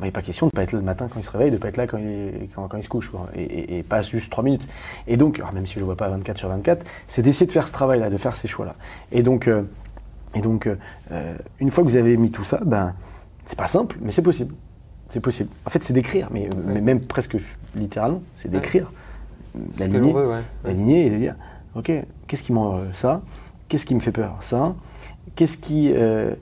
il 0.00 0.04
n'est 0.06 0.10
pas 0.10 0.22
question 0.22 0.46
de 0.46 0.48
ne 0.48 0.56
pas 0.56 0.62
être 0.62 0.72
là 0.72 0.80
le 0.80 0.84
matin 0.84 1.06
quand 1.10 1.20
il 1.20 1.24
se 1.24 1.30
réveille, 1.30 1.50
de 1.50 1.56
ne 1.56 1.60
pas 1.60 1.68
être 1.68 1.76
là 1.76 1.86
quand 1.86 1.98
il, 1.98 2.48
quand, 2.54 2.76
il 2.76 2.82
se 2.82 2.88
couche, 2.88 3.10
Et, 3.36 3.82
pas 3.82 4.02
juste 4.02 4.30
3 4.30 4.44
minutes. 4.44 4.66
Et 5.06 5.16
donc, 5.16 5.40
même 5.52 5.66
si 5.66 5.74
je 5.74 5.80
ne 5.80 5.84
vois 5.84 5.96
pas 5.96 6.08
24 6.08 6.38
sur 6.38 6.48
24, 6.48 6.84
c'est 7.08 7.22
d'essayer 7.22 7.46
de 7.46 7.52
faire 7.52 7.68
ce 7.68 7.72
travail-là, 7.72 8.10
de 8.10 8.16
faire 8.16 8.34
ces 8.34 8.48
choix-là. 8.48 8.74
Et 9.12 9.22
donc, 9.22 9.48
euh, 9.48 9.62
et 10.34 10.40
donc 10.40 10.66
euh, 10.66 11.34
une 11.60 11.70
fois 11.70 11.84
que 11.84 11.88
vous 11.88 11.96
avez 11.96 12.16
mis 12.16 12.30
tout 12.30 12.44
ça, 12.44 12.60
ben, 12.64 12.94
c'est 13.46 13.58
pas 13.58 13.66
simple, 13.66 13.96
mais 14.00 14.10
c'est 14.10 14.22
possible. 14.22 14.54
C'est 15.10 15.20
possible. 15.20 15.50
En 15.64 15.70
fait, 15.70 15.84
c'est 15.84 15.92
d'écrire, 15.92 16.28
mais, 16.32 16.48
même 16.80 17.00
presque 17.00 17.36
littéralement, 17.76 18.22
c'est 18.36 18.50
d'écrire, 18.50 18.90
d'aligner, 19.54 21.06
et 21.06 21.10
de 21.10 21.16
dire, 21.18 21.36
ok, 21.76 21.92
qu'est-ce 22.26 22.42
qui 22.42 22.52
m'en 22.52 22.80
ça? 22.94 23.22
Qu'est-ce 23.68 23.86
qui 23.86 23.94
me 23.94 24.00
fait 24.00 24.12
peur? 24.12 24.38
Ça? 24.42 24.74
Qu'est-ce 25.36 25.56
qui 25.56 25.92
euh, 25.92 26.34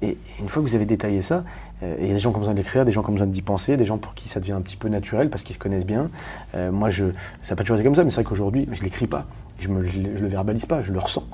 et 0.00 0.16
une 0.38 0.48
fois 0.48 0.62
que 0.62 0.68
vous 0.68 0.74
avez 0.74 0.86
détaillé 0.86 1.22
ça, 1.22 1.44
euh, 1.82 1.96
il 2.00 2.06
y 2.06 2.10
a 2.10 2.14
des 2.14 2.20
gens 2.20 2.30
qui 2.30 2.36
ont 2.36 2.40
besoin 2.40 2.54
d'écrire, 2.54 2.84
des 2.84 2.92
gens 2.92 3.02
qui 3.02 3.10
ont 3.10 3.14
besoin 3.14 3.26
d'y 3.26 3.42
penser, 3.42 3.76
des 3.76 3.84
gens 3.84 3.98
pour 3.98 4.14
qui 4.14 4.28
ça 4.28 4.38
devient 4.38 4.52
un 4.52 4.60
petit 4.60 4.76
peu 4.76 4.88
naturel 4.88 5.28
parce 5.28 5.42
qu'ils 5.42 5.54
se 5.54 5.60
connaissent 5.60 5.86
bien. 5.86 6.08
Euh, 6.54 6.70
moi, 6.70 6.90
je, 6.90 7.06
ça 7.42 7.50
n'a 7.50 7.56
pas 7.56 7.64
toujours 7.64 7.76
été 7.76 7.84
comme 7.84 7.96
ça, 7.96 8.04
mais 8.04 8.10
c'est 8.10 8.16
vrai 8.16 8.24
qu'aujourd'hui, 8.24 8.68
je 8.70 8.78
ne 8.78 8.84
l'écris 8.84 9.08
pas. 9.08 9.26
Je 9.58 9.68
ne 9.68 9.80
le 9.80 10.26
verbalise 10.28 10.66
pas, 10.66 10.82
je 10.82 10.92
le 10.92 11.00
ressens. 11.00 11.24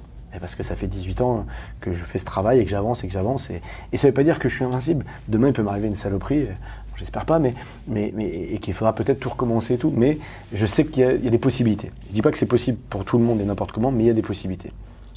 parce 0.41 0.55
que 0.55 0.63
ça 0.63 0.77
fait 0.77 0.87
18 0.87 1.21
ans 1.21 1.47
que 1.81 1.93
je 1.93 2.05
fais 2.05 2.19
ce 2.19 2.25
travail 2.25 2.61
et 2.61 2.65
que 2.65 2.71
j'avance 2.71 3.05
et 3.05 3.07
que 3.07 3.13
j'avance. 3.13 3.51
Et, 3.51 3.61
ça 3.99 4.07
ne 4.07 4.11
veut 4.11 4.15
pas 4.15 4.25
dire 4.25 4.39
que 4.39 4.49
je 4.49 4.55
suis 4.55 4.65
invincible. 4.65 5.05
Demain, 5.29 5.49
il 5.49 5.53
peut 5.53 5.63
m'arriver 5.63 5.89
une 5.89 5.97
saloperie. 5.97 6.45
Euh, 6.45 6.53
j'espère 6.97 7.27
pas, 7.27 7.39
mais, 7.39 7.55
mais, 7.87 8.15
et 8.51 8.59
qu'il 8.61 8.73
faudra 8.73 8.95
peut-être 8.95 9.21
tout 9.21 9.29
recommencer 9.29 9.75
et 9.75 9.79
tout. 9.79 9.93
Mais 9.95 10.19
je 10.55 10.65
sais 10.65 10.87
qu'il 10.87 11.03
y, 11.03 11.07
a 11.07 11.31
des 11.31 11.39
possibilités. 11.39 11.91
Je 12.05 12.09
ne 12.09 12.15
dis 12.15 12.23
pas 12.23 12.31
que 12.31 12.39
c'est 12.39 12.47
possible 12.47 12.79
pour 12.89 13.05
tout 13.05 13.19
le 13.19 13.25
monde 13.25 13.43
et 13.43 13.45
n'importe 13.45 13.73
comment, 13.73 13.91
mais 13.91 14.05
il 14.05 14.07
y 14.07 14.11
a 14.11 14.15
des 14.15 14.23
possibilités. 14.23 14.73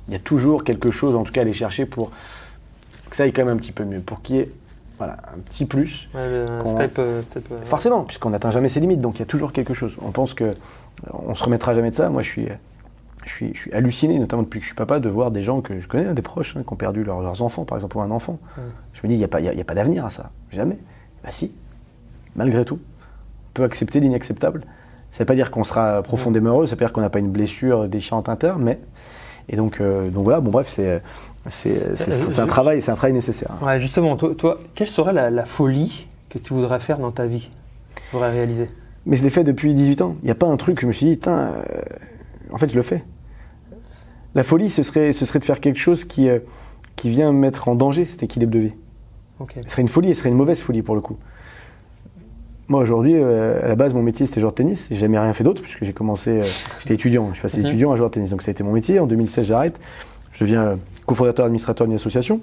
Il 0.09 0.13
y 0.13 0.17
a 0.17 0.19
toujours 0.19 0.65
quelque 0.65 0.91
chose, 0.91 1.15
en 1.15 1.23
tout 1.23 1.31
cas, 1.31 1.41
à 1.41 1.43
aller 1.43 1.53
chercher 1.53 1.85
pour 1.85 2.11
que 3.09 3.15
ça 3.15 3.23
aille 3.23 3.33
quand 3.33 3.45
même 3.45 3.55
un 3.55 3.57
petit 3.57 3.71
peu 3.71 3.83
mieux, 3.83 3.99
pour 3.99 4.21
qu'il 4.21 4.37
y 4.37 4.39
ait 4.39 4.51
voilà, 4.97 5.17
un 5.33 5.39
petit 5.39 5.65
plus. 5.65 6.09
step, 6.65 6.97
euh, 6.97 7.21
step, 7.21 7.45
euh, 7.51 7.57
Forcément, 7.65 8.03
puisqu'on 8.03 8.31
n'atteint 8.31 8.49
jamais 8.49 8.69
ses 8.69 8.79
limites, 8.79 9.01
donc 9.01 9.15
il 9.15 9.19
y 9.19 9.23
a 9.23 9.25
toujours 9.25 9.51
quelque 9.51 9.73
chose. 9.73 9.95
On 10.01 10.11
pense 10.11 10.33
que 10.33 10.53
on 11.13 11.35
se 11.35 11.43
remettra 11.43 11.75
jamais 11.75 11.91
de 11.91 11.95
ça. 11.95 12.09
Moi, 12.09 12.23
je 12.23 12.29
suis, 12.29 12.47
je 13.25 13.29
suis, 13.29 13.53
je 13.53 13.59
suis 13.59 13.73
halluciné, 13.73 14.17
notamment 14.17 14.41
depuis 14.41 14.59
que 14.59 14.63
je 14.63 14.69
suis 14.69 14.75
papa, 14.75 14.99
de 14.99 15.09
voir 15.09 15.29
des 15.29 15.43
gens 15.43 15.61
que 15.61 15.79
je 15.79 15.87
connais, 15.87 16.11
des 16.13 16.21
proches, 16.23 16.57
hein, 16.57 16.63
qui 16.65 16.73
ont 16.73 16.77
perdu 16.77 17.03
leurs 17.03 17.41
enfants, 17.43 17.63
par 17.63 17.77
exemple, 17.77 17.97
ou 17.97 18.01
un 18.01 18.09
enfant. 18.09 18.39
Je 18.93 19.01
me 19.03 19.07
dis, 19.07 19.13
il 19.13 19.19
n'y 19.19 19.23
a 19.23 19.27
pas, 19.27 19.37
a, 19.37 19.63
pas 19.63 19.75
d'avenir 19.75 20.05
à 20.05 20.09
ça. 20.09 20.31
Jamais. 20.51 20.77
Bah 21.23 21.29
si. 21.31 21.51
Malgré 22.35 22.65
tout, 22.65 22.79
on 22.79 23.51
peut 23.53 23.63
accepter 23.63 23.99
l'inacceptable. 23.99 24.61
Ça 25.11 25.17
ne 25.17 25.19
veut 25.19 25.25
pas 25.25 25.35
dire 25.35 25.51
qu'on 25.51 25.63
sera 25.63 26.01
profondément 26.01 26.49
heureux, 26.49 26.65
ça 26.65 26.71
veut 26.71 26.77
pas 26.77 26.85
dire 26.85 26.93
qu'on 26.93 27.01
n'a 27.01 27.09
pas 27.09 27.19
une 27.19 27.31
blessure 27.31 27.87
déchirante 27.87 28.29
interne, 28.29 28.63
mais 28.63 28.79
et 29.49 29.55
donc, 29.55 29.79
euh, 29.79 30.09
donc 30.09 30.23
voilà, 30.23 30.39
bon 30.39 30.51
bref, 30.51 30.67
c'est 30.67 31.01
c'est 31.49 32.39
un 32.39 32.47
travail, 32.47 32.81
c'est 32.81 32.91
un 32.91 32.95
travail 32.95 33.13
nécessaire. 33.13 33.51
Ouais, 33.61 33.79
justement, 33.79 34.15
toi, 34.17 34.35
toi 34.35 34.59
quelle 34.75 34.87
serait 34.89 35.13
la, 35.13 35.45
folie 35.45 36.07
que 36.29 36.37
tu 36.37 36.53
voudrais 36.53 36.79
faire 36.79 36.99
dans 36.99 37.11
ta 37.11 37.25
vie, 37.25 37.49
tu 37.95 38.03
voudrais 38.11 38.31
réaliser? 38.31 38.67
Mais 39.05 39.15
je 39.15 39.23
l'ai 39.23 39.29
fait 39.29 39.45
depuis 39.45 39.73
18 39.73 40.01
ans. 40.01 40.15
Il 40.21 40.25
n'y 40.25 40.31
a 40.31 40.35
pas 40.35 40.47
un 40.47 40.57
truc 40.57 40.75
que 40.75 40.81
je 40.81 40.87
me 40.87 40.91
suis 40.91 41.05
dit, 41.05 41.19
euh, 41.27 41.51
en 42.51 42.57
fait, 42.57 42.69
je 42.69 42.75
le 42.75 42.81
fais. 42.81 43.03
La 44.35 44.43
folie, 44.43 44.69
ce 44.69 44.83
serait, 44.83 45.13
ce 45.13 45.25
serait 45.25 45.39
de 45.39 45.45
faire 45.45 45.61
quelque 45.61 45.79
chose 45.79 46.03
qui, 46.03 46.27
euh, 46.27 46.39
qui 46.97 47.09
vient 47.09 47.31
mettre 47.31 47.69
en 47.69 47.75
danger 47.75 48.05
cet 48.09 48.23
équilibre 48.23 48.51
de 48.51 48.59
vie. 48.59 48.73
Ce 49.63 49.69
serait 49.69 49.81
une 49.83 49.87
folie, 49.87 50.09
ce 50.09 50.19
serait 50.21 50.29
une 50.29 50.35
mauvaise 50.35 50.59
folie 50.59 50.81
pour 50.81 50.95
le 50.95 51.01
coup. 51.01 51.17
Moi 52.69 52.81
aujourd'hui, 52.81 53.13
euh, 53.15 53.63
à 53.63 53.67
la 53.67 53.75
base, 53.75 53.93
mon 53.93 54.01
métier 54.01 54.25
c'était 54.25 54.41
joueur 54.41 54.51
de 54.51 54.57
tennis. 54.57 54.87
J'ai 54.89 54.97
jamais 54.97 55.17
rien 55.17 55.33
fait 55.33 55.43
d'autre 55.43 55.61
puisque 55.61 55.83
j'ai 55.83 55.93
commencé, 55.93 56.41
j'étais 56.81 56.95
étudiant. 56.95 57.29
Je 57.29 57.33
suis 57.35 57.41
passé 57.41 57.59
mhm. 57.59 57.67
étudiant 57.67 57.91
à 57.91 57.95
joueur 57.95 58.09
de 58.09 58.15
tennis, 58.15 58.29
donc 58.29 58.41
ça 58.41 58.49
a 58.49 58.51
été 58.51 58.63
mon 58.63 58.73
métier. 58.73 58.99
En 58.99 59.07
2016, 59.07 59.45
j'arrête. 59.45 59.79
Je 60.33 60.43
deviens 60.43 60.77
cofondateur 61.05 61.45
administrateur 61.45 61.87
d'une 61.87 61.95
association, 61.95 62.41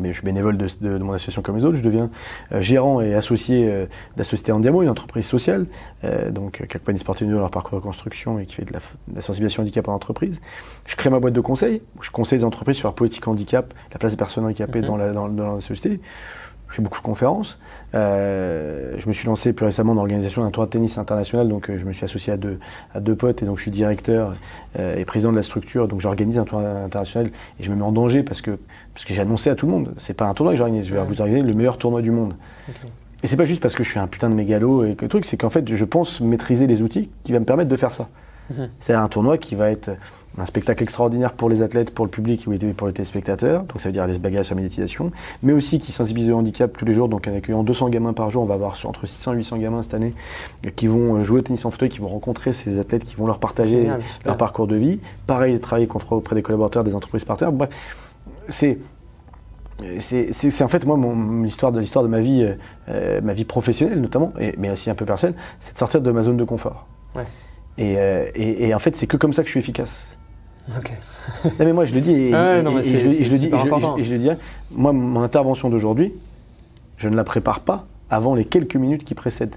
mais 0.00 0.08
je 0.08 0.14
suis 0.14 0.24
bénévole 0.24 0.56
de, 0.56 0.98
mon 0.98 1.12
association 1.12 1.42
comme 1.42 1.56
les 1.56 1.64
autres. 1.64 1.76
Je 1.76 1.82
deviens 1.82 2.10
euh, 2.52 2.62
gérant 2.62 3.00
et 3.00 3.14
associé 3.14 3.68
euh, 3.68 3.84
de 3.84 4.18
la 4.18 4.24
société 4.24 4.52
Andiamo, 4.52 4.82
une 4.82 4.88
entreprise 4.88 5.26
sociale, 5.26 5.66
euh, 6.04 6.30
donc 6.30 6.66
qui 6.66 6.76
accompagne 6.76 6.96
sportifs 6.96 7.28
dans 7.28 7.38
leur 7.38 7.50
parcours 7.50 7.78
de 7.78 7.84
construction 7.84 8.38
et 8.38 8.46
qui 8.46 8.54
fait 8.54 8.64
de 8.64 8.72
la, 8.72 9.20
sensibilisation 9.20 9.62
handicap 9.62 9.88
en 9.88 9.94
entreprise. 9.94 10.40
Je 10.86 10.96
crée 10.96 11.10
ma 11.10 11.20
boîte 11.20 11.34
de 11.34 11.40
conseil, 11.40 11.82
où 11.98 12.02
je 12.02 12.10
conseille 12.10 12.38
les 12.38 12.44
entreprises 12.44 12.76
sur 12.76 12.88
la 12.88 12.94
politique 12.94 13.28
handicap, 13.28 13.74
la 13.92 13.98
place 13.98 14.12
des 14.12 14.18
personnes 14.18 14.44
handicapées 14.44 14.80
mhm. 14.80 14.86
dans, 14.86 14.96
la, 14.96 15.12
dans, 15.12 15.28
dans 15.28 15.56
la 15.56 15.60
société 15.60 16.00
je 16.70 16.76
fais 16.76 16.82
beaucoup 16.82 16.98
de 16.98 17.04
conférences. 17.04 17.58
Euh, 17.94 18.94
je 18.98 19.08
me 19.08 19.12
suis 19.12 19.26
lancé 19.26 19.52
plus 19.52 19.66
récemment 19.66 19.94
dans 19.94 20.02
l'organisation 20.02 20.42
d'un 20.42 20.50
tournoi 20.50 20.66
de 20.66 20.70
tennis 20.70 20.98
international, 20.98 21.48
donc 21.48 21.68
euh, 21.68 21.76
je 21.76 21.84
me 21.84 21.92
suis 21.92 22.04
associé 22.04 22.32
à 22.32 22.36
deux, 22.36 22.58
à 22.94 23.00
deux 23.00 23.16
potes 23.16 23.42
et 23.42 23.46
donc 23.46 23.58
je 23.58 23.62
suis 23.62 23.72
directeur 23.72 24.34
euh, 24.78 24.96
et 24.96 25.04
président 25.04 25.32
de 25.32 25.36
la 25.36 25.42
structure. 25.42 25.88
Donc 25.88 26.00
j'organise 26.00 26.38
un 26.38 26.44
tournoi 26.44 26.68
international 26.68 27.30
et 27.58 27.62
je 27.62 27.70
me 27.70 27.76
mets 27.76 27.82
en 27.82 27.92
danger 27.92 28.22
parce 28.22 28.40
que, 28.40 28.52
parce 28.94 29.04
que 29.04 29.12
j'ai 29.12 29.20
annoncé 29.20 29.50
à 29.50 29.56
tout 29.56 29.66
le 29.66 29.72
monde, 29.72 29.94
c'est 29.98 30.14
pas 30.14 30.26
un 30.26 30.34
tournoi 30.34 30.52
que 30.52 30.58
j'organise, 30.58 30.86
je 30.86 30.94
vais 30.94 31.02
vous 31.02 31.20
organiser 31.20 31.44
le 31.44 31.54
meilleur 31.54 31.76
tournoi 31.76 32.02
du 32.02 32.12
monde. 32.12 32.34
Et 33.22 33.26
c'est 33.26 33.36
pas 33.36 33.44
juste 33.44 33.60
parce 33.60 33.74
que 33.74 33.82
je 33.82 33.90
suis 33.90 33.98
un 33.98 34.06
putain 34.06 34.30
de 34.30 34.34
mégalo 34.34 34.84
et 34.84 34.94
que 34.94 35.04
le 35.04 35.08
truc, 35.08 35.24
c'est 35.24 35.36
qu'en 35.36 35.50
fait 35.50 35.68
je 35.74 35.84
pense 35.84 36.20
maîtriser 36.20 36.68
les 36.68 36.82
outils 36.82 37.10
qui 37.24 37.32
vont 37.32 37.40
me 37.40 37.44
permettre 37.44 37.68
de 37.68 37.76
faire 37.76 37.92
ça. 37.92 38.08
Mhm. 38.50 38.68
C'est 38.78 38.94
un 38.94 39.08
tournoi 39.08 39.38
qui 39.38 39.56
va 39.56 39.70
être 39.70 39.90
un 40.38 40.46
spectacle 40.46 40.82
extraordinaire 40.82 41.32
pour 41.32 41.48
les 41.48 41.62
athlètes, 41.62 41.90
pour 41.92 42.04
le 42.04 42.10
public 42.10 42.46
et 42.48 42.72
pour 42.72 42.86
les 42.86 42.92
téléspectateurs. 42.92 43.64
Donc 43.64 43.80
ça 43.80 43.88
veut 43.88 43.92
dire 43.92 44.06
les 44.06 44.18
bagages 44.18 44.46
sur 44.46 44.54
la 44.54 44.62
méditation, 44.62 45.10
mais 45.42 45.52
aussi 45.52 45.80
qui 45.80 45.92
sensibilise 45.92 46.30
au 46.30 46.36
handicap 46.36 46.76
tous 46.76 46.84
les 46.84 46.92
jours. 46.92 47.08
Donc 47.08 47.26
en 47.28 47.34
accueillant 47.34 47.62
200 47.62 47.88
gamins 47.88 48.12
par 48.12 48.30
jour, 48.30 48.42
on 48.42 48.46
va 48.46 48.54
avoir 48.54 48.78
entre 48.84 49.06
600 49.06 49.32
et 49.32 49.36
800 49.36 49.58
gamins 49.58 49.82
cette 49.82 49.94
année 49.94 50.14
qui 50.76 50.86
vont 50.86 51.22
jouer 51.24 51.40
au 51.40 51.42
tennis 51.42 51.64
en 51.64 51.70
fauteuil, 51.70 51.88
qui 51.88 51.98
vont 51.98 52.08
rencontrer 52.08 52.52
ces 52.52 52.78
athlètes, 52.78 53.04
qui 53.04 53.16
vont 53.16 53.26
leur 53.26 53.38
partager 53.38 53.88
leur 54.24 54.36
parcours 54.36 54.66
de 54.66 54.76
vie. 54.76 55.00
Pareil, 55.26 55.58
travailler 55.58 55.88
auprès 56.10 56.34
des 56.34 56.42
collaborateurs, 56.42 56.84
des 56.84 56.94
entreprises 56.94 57.24
partenaires. 57.24 57.52
Bref, 57.52 57.70
c'est 58.48 58.78
c'est 60.00 60.62
en 60.62 60.68
fait 60.68 60.84
moi 60.84 60.98
l'histoire 61.42 61.72
de 61.72 61.80
l'histoire 61.80 62.04
de 62.04 62.10
ma 62.10 62.20
vie, 62.20 62.46
euh, 62.90 63.20
ma 63.22 63.32
vie 63.32 63.46
professionnelle 63.46 63.98
notamment, 63.98 64.30
mais 64.58 64.70
aussi 64.70 64.90
un 64.90 64.94
peu 64.94 65.06
personnelle, 65.06 65.36
c'est 65.60 65.72
de 65.72 65.78
sortir 65.78 66.02
de 66.02 66.10
ma 66.10 66.22
zone 66.22 66.36
de 66.36 66.44
confort. 66.44 66.86
Euh, 67.78 68.30
et, 68.34 68.68
et, 68.68 68.74
en 68.74 68.78
fait, 68.78 68.96
c'est 68.96 69.06
que 69.06 69.16
comme 69.16 69.32
ça 69.32 69.42
que 69.42 69.46
je 69.46 69.52
suis 69.52 69.60
efficace. 69.60 70.16
Ok. 70.76 70.92
non 71.44 71.64
mais 71.64 71.72
moi 71.72 71.84
je 71.84 71.94
le 71.94 72.00
dis 72.00 72.12
et, 72.12 72.30
je, 72.30 73.30
le 73.30 73.38
dis 73.38 73.46
et 73.46 74.04
je 74.04 74.12
le 74.12 74.18
dis. 74.18 74.30
Moi, 74.72 74.92
mon 74.92 75.22
intervention 75.22 75.68
d'aujourd'hui, 75.68 76.12
je 76.96 77.08
ne 77.08 77.16
la 77.16 77.24
prépare 77.24 77.60
pas 77.60 77.86
avant 78.10 78.34
les 78.34 78.44
quelques 78.44 78.76
minutes 78.76 79.04
qui 79.04 79.14
précèdent. 79.14 79.56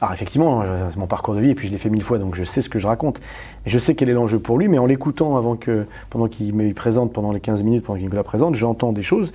Alors 0.00 0.14
effectivement, 0.14 0.62
c'est 0.90 0.96
mon 0.96 1.06
parcours 1.06 1.34
de 1.34 1.40
vie 1.40 1.50
et 1.50 1.54
puis 1.54 1.68
je 1.68 1.72
l'ai 1.72 1.78
fait 1.78 1.90
mille 1.90 2.02
fois, 2.02 2.18
donc 2.18 2.34
je 2.34 2.44
sais 2.44 2.62
ce 2.62 2.70
que 2.70 2.78
je 2.78 2.86
raconte. 2.86 3.20
Je 3.66 3.78
sais 3.78 3.94
quel 3.94 4.08
est 4.08 4.14
l'enjeu 4.14 4.38
pour 4.38 4.56
lui, 4.56 4.66
mais 4.66 4.78
en 4.78 4.86
l'écoutant 4.86 5.36
avant 5.36 5.56
que, 5.56 5.86
pendant 6.08 6.26
qu'il 6.26 6.54
me 6.54 6.72
présente, 6.72 7.12
pendant 7.12 7.32
les 7.32 7.40
15 7.40 7.62
minutes, 7.62 7.84
pendant 7.84 7.98
qu'il 7.98 8.08
me 8.08 8.14
la 8.14 8.22
présente, 8.22 8.54
j'entends 8.54 8.92
des 8.92 9.02
choses. 9.02 9.32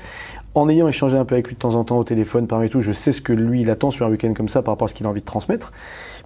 En 0.55 0.67
ayant 0.69 0.88
échangé 0.88 1.17
un 1.17 1.25
peu 1.25 1.35
avec 1.35 1.50
lui 1.50 1.55
de 1.55 1.59
temps 1.59 1.75
en 1.75 1.83
temps 1.83 2.00
au 2.00 2.03
téléphone, 2.03 2.47
parmi 2.47 2.69
tout, 2.69 2.81
je 2.81 2.93
sais 2.93 3.12
ce 3.12 3.21
que 3.21 3.33
lui 3.33 3.62
il 3.62 3.69
attend 3.69 3.91
sur 3.91 4.07
un 4.07 4.09
week-end 4.09 4.33
comme 4.33 4.50
ça 4.50 4.63
par 4.63 4.74
rapport 4.74 4.88
à 4.88 4.89
ce 4.89 4.95
qu'il 4.95 5.05
a 5.05 5.09
envie 5.09 5.21
de 5.21 5.25
transmettre. 5.25 5.71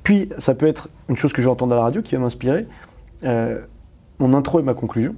Puis 0.03 0.29
ça 0.38 0.53
peut 0.53 0.67
être 0.67 0.88
une 1.09 1.17
chose 1.17 1.33
que 1.33 1.41
j'entends 1.41 1.69
à 1.69 1.75
la 1.75 1.81
radio 1.81 2.01
qui 2.01 2.15
va 2.15 2.21
m'inspirer. 2.21 2.65
Euh, 3.25 3.59
mon 4.20 4.34
intro 4.34 4.60
et 4.60 4.64
ma 4.64 4.74
conclusion, 4.74 5.16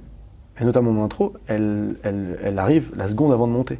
et 0.60 0.64
notamment 0.64 0.92
mon 0.92 1.04
intro, 1.04 1.34
elle, 1.48 1.96
elle, 2.02 2.38
elle 2.42 2.58
arrive 2.58 2.90
la 2.96 3.08
seconde 3.08 3.32
avant 3.32 3.46
de 3.46 3.52
monter. 3.52 3.78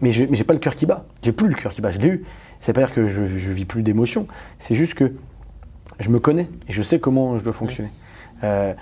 Mais 0.00 0.12
je 0.12 0.24
n'ai 0.24 0.44
pas 0.44 0.52
le 0.52 0.58
cœur 0.58 0.76
qui 0.76 0.86
bat. 0.86 1.04
J'ai 1.22 1.32
plus 1.32 1.48
le 1.48 1.54
cœur 1.54 1.72
qui 1.72 1.80
bat. 1.80 1.90
Je 1.90 1.98
l'ai 1.98 2.08
eu. 2.08 2.24
C'est 2.60 2.72
pas 2.72 2.82
dire 2.82 2.92
que 2.92 3.08
je, 3.08 3.20
ne 3.20 3.26
vis 3.26 3.64
plus 3.64 3.82
d'émotions. 3.82 4.26
C'est 4.58 4.74
juste 4.74 4.94
que 4.94 5.12
je 5.98 6.08
me 6.10 6.20
connais 6.20 6.48
et 6.68 6.72
je 6.72 6.82
sais 6.82 7.00
comment 7.00 7.38
je 7.38 7.44
dois 7.44 7.52
fonctionner. 7.52 7.90
Euh, 8.44 8.72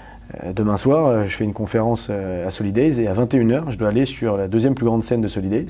euh, 0.44 0.52
demain 0.52 0.76
soir, 0.76 1.06
euh, 1.06 1.24
je 1.24 1.34
fais 1.34 1.44
une 1.44 1.54
conférence 1.54 2.10
à 2.10 2.50
Solidays 2.50 3.00
et 3.00 3.08
à 3.08 3.14
21h, 3.14 3.70
je 3.70 3.78
dois 3.78 3.88
aller 3.88 4.04
sur 4.04 4.36
la 4.36 4.48
deuxième 4.48 4.74
plus 4.74 4.84
grande 4.84 5.02
scène 5.02 5.22
de 5.22 5.28
Solidays. 5.28 5.66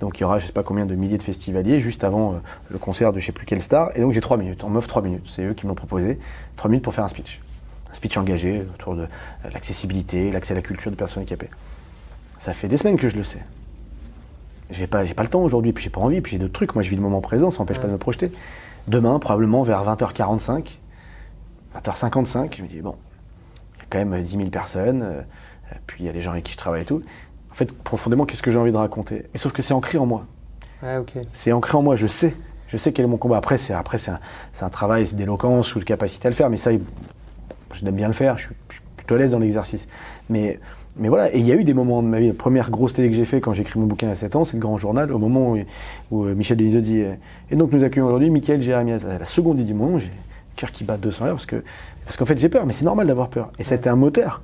Donc 0.00 0.18
il 0.18 0.22
y 0.22 0.24
aura 0.24 0.38
je 0.38 0.46
sais 0.46 0.52
pas 0.52 0.64
combien 0.64 0.86
de 0.86 0.94
milliers 0.96 1.18
de 1.18 1.22
festivaliers 1.22 1.78
juste 1.78 2.02
avant 2.02 2.40
le 2.70 2.78
concert 2.78 3.12
de 3.12 3.20
je 3.20 3.26
sais 3.26 3.32
plus 3.32 3.46
quelle 3.46 3.62
star. 3.62 3.96
Et 3.96 4.00
donc 4.00 4.12
j'ai 4.12 4.20
trois 4.22 4.38
minutes. 4.38 4.64
On 4.64 4.70
m'offre 4.70 4.88
trois 4.88 5.02
minutes. 5.02 5.26
C'est 5.28 5.44
eux 5.44 5.52
qui 5.52 5.66
m'ont 5.66 5.74
proposé 5.74 6.18
trois 6.56 6.70
minutes 6.70 6.82
pour 6.82 6.94
faire 6.94 7.04
un 7.04 7.08
speech. 7.08 7.40
Un 7.92 7.94
speech 7.94 8.16
engagé 8.16 8.62
autour 8.74 8.96
de 8.96 9.06
l'accessibilité, 9.52 10.32
l'accès 10.32 10.52
à 10.52 10.56
la 10.56 10.62
culture 10.62 10.90
des 10.90 10.96
personnes 10.96 11.22
handicapées. 11.22 11.50
Ça 12.40 12.52
fait 12.52 12.68
des 12.68 12.76
semaines 12.76 12.96
que 12.96 13.08
je 13.08 13.16
le 13.16 13.24
sais 13.24 13.42
j'ai 14.72 14.86
pas, 14.86 15.04
j'ai 15.04 15.14
pas 15.14 15.22
le 15.22 15.28
temps 15.28 15.42
aujourd'hui, 15.42 15.72
puis 15.72 15.84
j'ai 15.84 15.90
pas 15.90 16.00
envie, 16.00 16.20
puis 16.20 16.32
j'ai 16.32 16.38
d'autres 16.38 16.52
trucs. 16.52 16.74
Moi, 16.74 16.82
je 16.82 16.90
vis 16.90 16.96
le 16.96 17.02
moment 17.02 17.20
présent, 17.20 17.50
ça 17.50 17.58
m'empêche 17.58 17.78
pas 17.78 17.86
de 17.86 17.92
me 17.92 17.98
projeter. 17.98 18.32
Demain, 18.88 19.18
probablement 19.18 19.62
vers 19.62 19.84
20h45, 19.84 20.78
20h55, 21.76 22.56
je 22.56 22.62
me 22.62 22.68
dis, 22.68 22.80
bon, 22.80 22.96
il 23.76 23.80
y 23.80 23.82
a 23.82 23.86
quand 23.90 23.98
même 23.98 24.22
10 24.22 24.36
000 24.36 24.50
personnes, 24.50 25.02
euh, 25.02 25.22
puis 25.86 26.04
il 26.04 26.06
y 26.06 26.08
a 26.08 26.12
les 26.12 26.20
gens 26.20 26.32
avec 26.32 26.44
qui 26.44 26.52
je 26.52 26.56
travaille 26.56 26.82
et 26.82 26.86
tout. 26.86 27.02
En 27.50 27.54
fait, 27.54 27.72
profondément, 27.72 28.24
qu'est-ce 28.24 28.42
que 28.42 28.50
j'ai 28.50 28.58
envie 28.58 28.72
de 28.72 28.76
raconter? 28.76 29.26
Et 29.34 29.38
sauf 29.38 29.52
que 29.52 29.62
c'est 29.62 29.74
ancré 29.74 29.98
en 29.98 30.06
moi. 30.06 30.26
C'est 31.34 31.52
ancré 31.52 31.76
en 31.76 31.82
moi, 31.82 31.96
je 31.96 32.06
sais. 32.06 32.34
Je 32.68 32.78
sais 32.78 32.92
quel 32.92 33.04
est 33.04 33.08
mon 33.08 33.18
combat. 33.18 33.36
Après, 33.36 33.58
c'est, 33.58 33.74
après, 33.74 33.98
c'est, 33.98 34.10
un, 34.10 34.20
c'est 34.54 34.64
un 34.64 34.70
travail 34.70 35.04
d'éloquence 35.12 35.74
ou 35.74 35.78
de 35.78 35.84
capacité 35.84 36.26
à 36.26 36.30
le 36.30 36.34
faire, 36.34 36.48
mais 36.48 36.56
ça, 36.56 36.70
je 37.72 37.88
bien 37.90 38.08
le 38.08 38.14
faire, 38.14 38.38
je 38.38 38.46
suis, 38.46 38.54
je 38.70 38.78
plutôt 38.96 39.14
à 39.14 39.18
l'aise 39.18 39.32
dans 39.32 39.38
l'exercice. 39.38 39.88
Mais 40.30 40.58
mais 40.96 41.08
voilà, 41.08 41.34
et 41.34 41.38
il 41.38 41.46
y 41.46 41.52
a 41.52 41.54
eu 41.54 41.64
des 41.64 41.72
moments 41.72 42.02
de 42.02 42.08
ma 42.08 42.20
vie. 42.20 42.28
La 42.28 42.34
première 42.34 42.70
grosse 42.70 42.92
télé 42.92 43.08
que 43.08 43.14
j'ai 43.14 43.24
fait 43.24 43.40
quand 43.40 43.54
j'ai 43.54 43.62
écrit 43.62 43.80
mon 43.80 43.86
bouquin 43.86 44.10
à 44.10 44.14
7 44.14 44.36
ans, 44.36 44.44
c'est 44.44 44.54
le 44.54 44.60
Grand 44.60 44.76
Journal, 44.76 45.10
au 45.10 45.18
moment 45.18 45.54
où, 46.10 46.24
euh, 46.24 46.34
Michel 46.34 46.58
Denisot 46.58 46.80
dit 46.80 47.00
euh, 47.00 47.14
Et 47.50 47.56
donc 47.56 47.72
nous 47.72 47.82
accueillons 47.82 48.06
aujourd'hui 48.06 48.28
Michael 48.28 48.60
Jérémias. 48.60 49.00
La 49.18 49.24
seconde, 49.24 49.58
il 49.58 49.64
dit 49.64 49.72
mon 49.72 49.92
nom, 49.92 49.98
j'ai 49.98 50.08
le 50.08 50.12
cœur 50.56 50.70
qui 50.70 50.84
bat 50.84 50.98
200 50.98 51.24
heures 51.24 51.32
parce 51.32 51.46
que 51.46 51.64
parce 52.04 52.16
qu'en 52.16 52.26
fait 52.26 52.36
j'ai 52.36 52.50
peur, 52.50 52.66
mais 52.66 52.74
c'est 52.74 52.84
normal 52.84 53.06
d'avoir 53.06 53.28
peur. 53.28 53.50
Et 53.58 53.62
ça 53.62 53.74
a 53.74 53.78
été 53.78 53.88
un 53.88 53.96
moteur. 53.96 54.42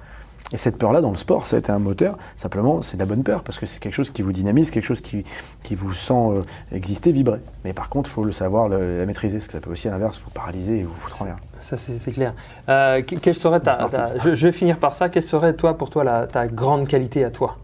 Et 0.53 0.57
cette 0.57 0.79
peur-là, 0.79 1.03
dans 1.03 1.11
le 1.11 1.17
sport, 1.17 1.47
ça 1.47 1.57
a 1.57 1.59
été 1.59 1.71
un 1.71 1.79
moteur. 1.79 2.17
Simplement, 2.37 2.81
c'est 2.81 2.97
de 2.97 3.03
la 3.03 3.07
bonne 3.07 3.23
peur, 3.23 3.43
parce 3.43 3.59
que 3.59 3.67
c'est 3.67 3.81
quelque 3.81 3.95
chose 3.95 4.11
qui 4.11 4.23
vous 4.23 4.33
dynamise, 4.33 4.71
quelque 4.71 4.85
chose 4.85 5.03
qui, 5.03 5.25
qui 5.63 5.75
vous 5.75 5.93
sent 5.93 6.15
euh, 6.15 6.43
exister, 6.73 7.13
vibrer. 7.13 7.41
Mais 7.65 7.75
par 7.75 7.91
contre, 7.91 8.09
il 8.09 8.13
faut 8.15 8.25
le 8.25 8.33
savoir, 8.33 8.69
la 8.69 9.05
maîtriser, 9.05 9.39
parce 9.39 9.47
que 9.47 9.53
ça 9.53 9.61
peut 9.61 9.71
aussi, 9.71 9.89
à 9.89 9.91
l'inverse, 9.91 10.21
vous 10.25 10.31
paralyser 10.31 10.79
et 10.79 10.83
vous 10.85 10.95
foutre 10.95 11.21
en 11.21 11.27
l'air. 11.27 11.37
Ça, 11.61 11.77
c'est 11.77 12.13
clair. 12.13 12.33
Euh, 12.69 13.03
quelle 13.03 13.35
serait 13.35 13.61
ta, 13.61 13.91
je, 14.25 14.47
vais 14.47 14.53
finir 14.53 14.79
par 14.79 14.95
ça. 14.95 15.11
Quelle 15.11 15.23
serait, 15.23 15.55
toi, 15.55 15.77
pour 15.77 15.91
toi, 15.91 16.03
la, 16.03 16.27
ta 16.27 16.47
grande 16.47 16.89
qualité 16.89 17.25
à 17.25 17.31
toi? 17.31 17.59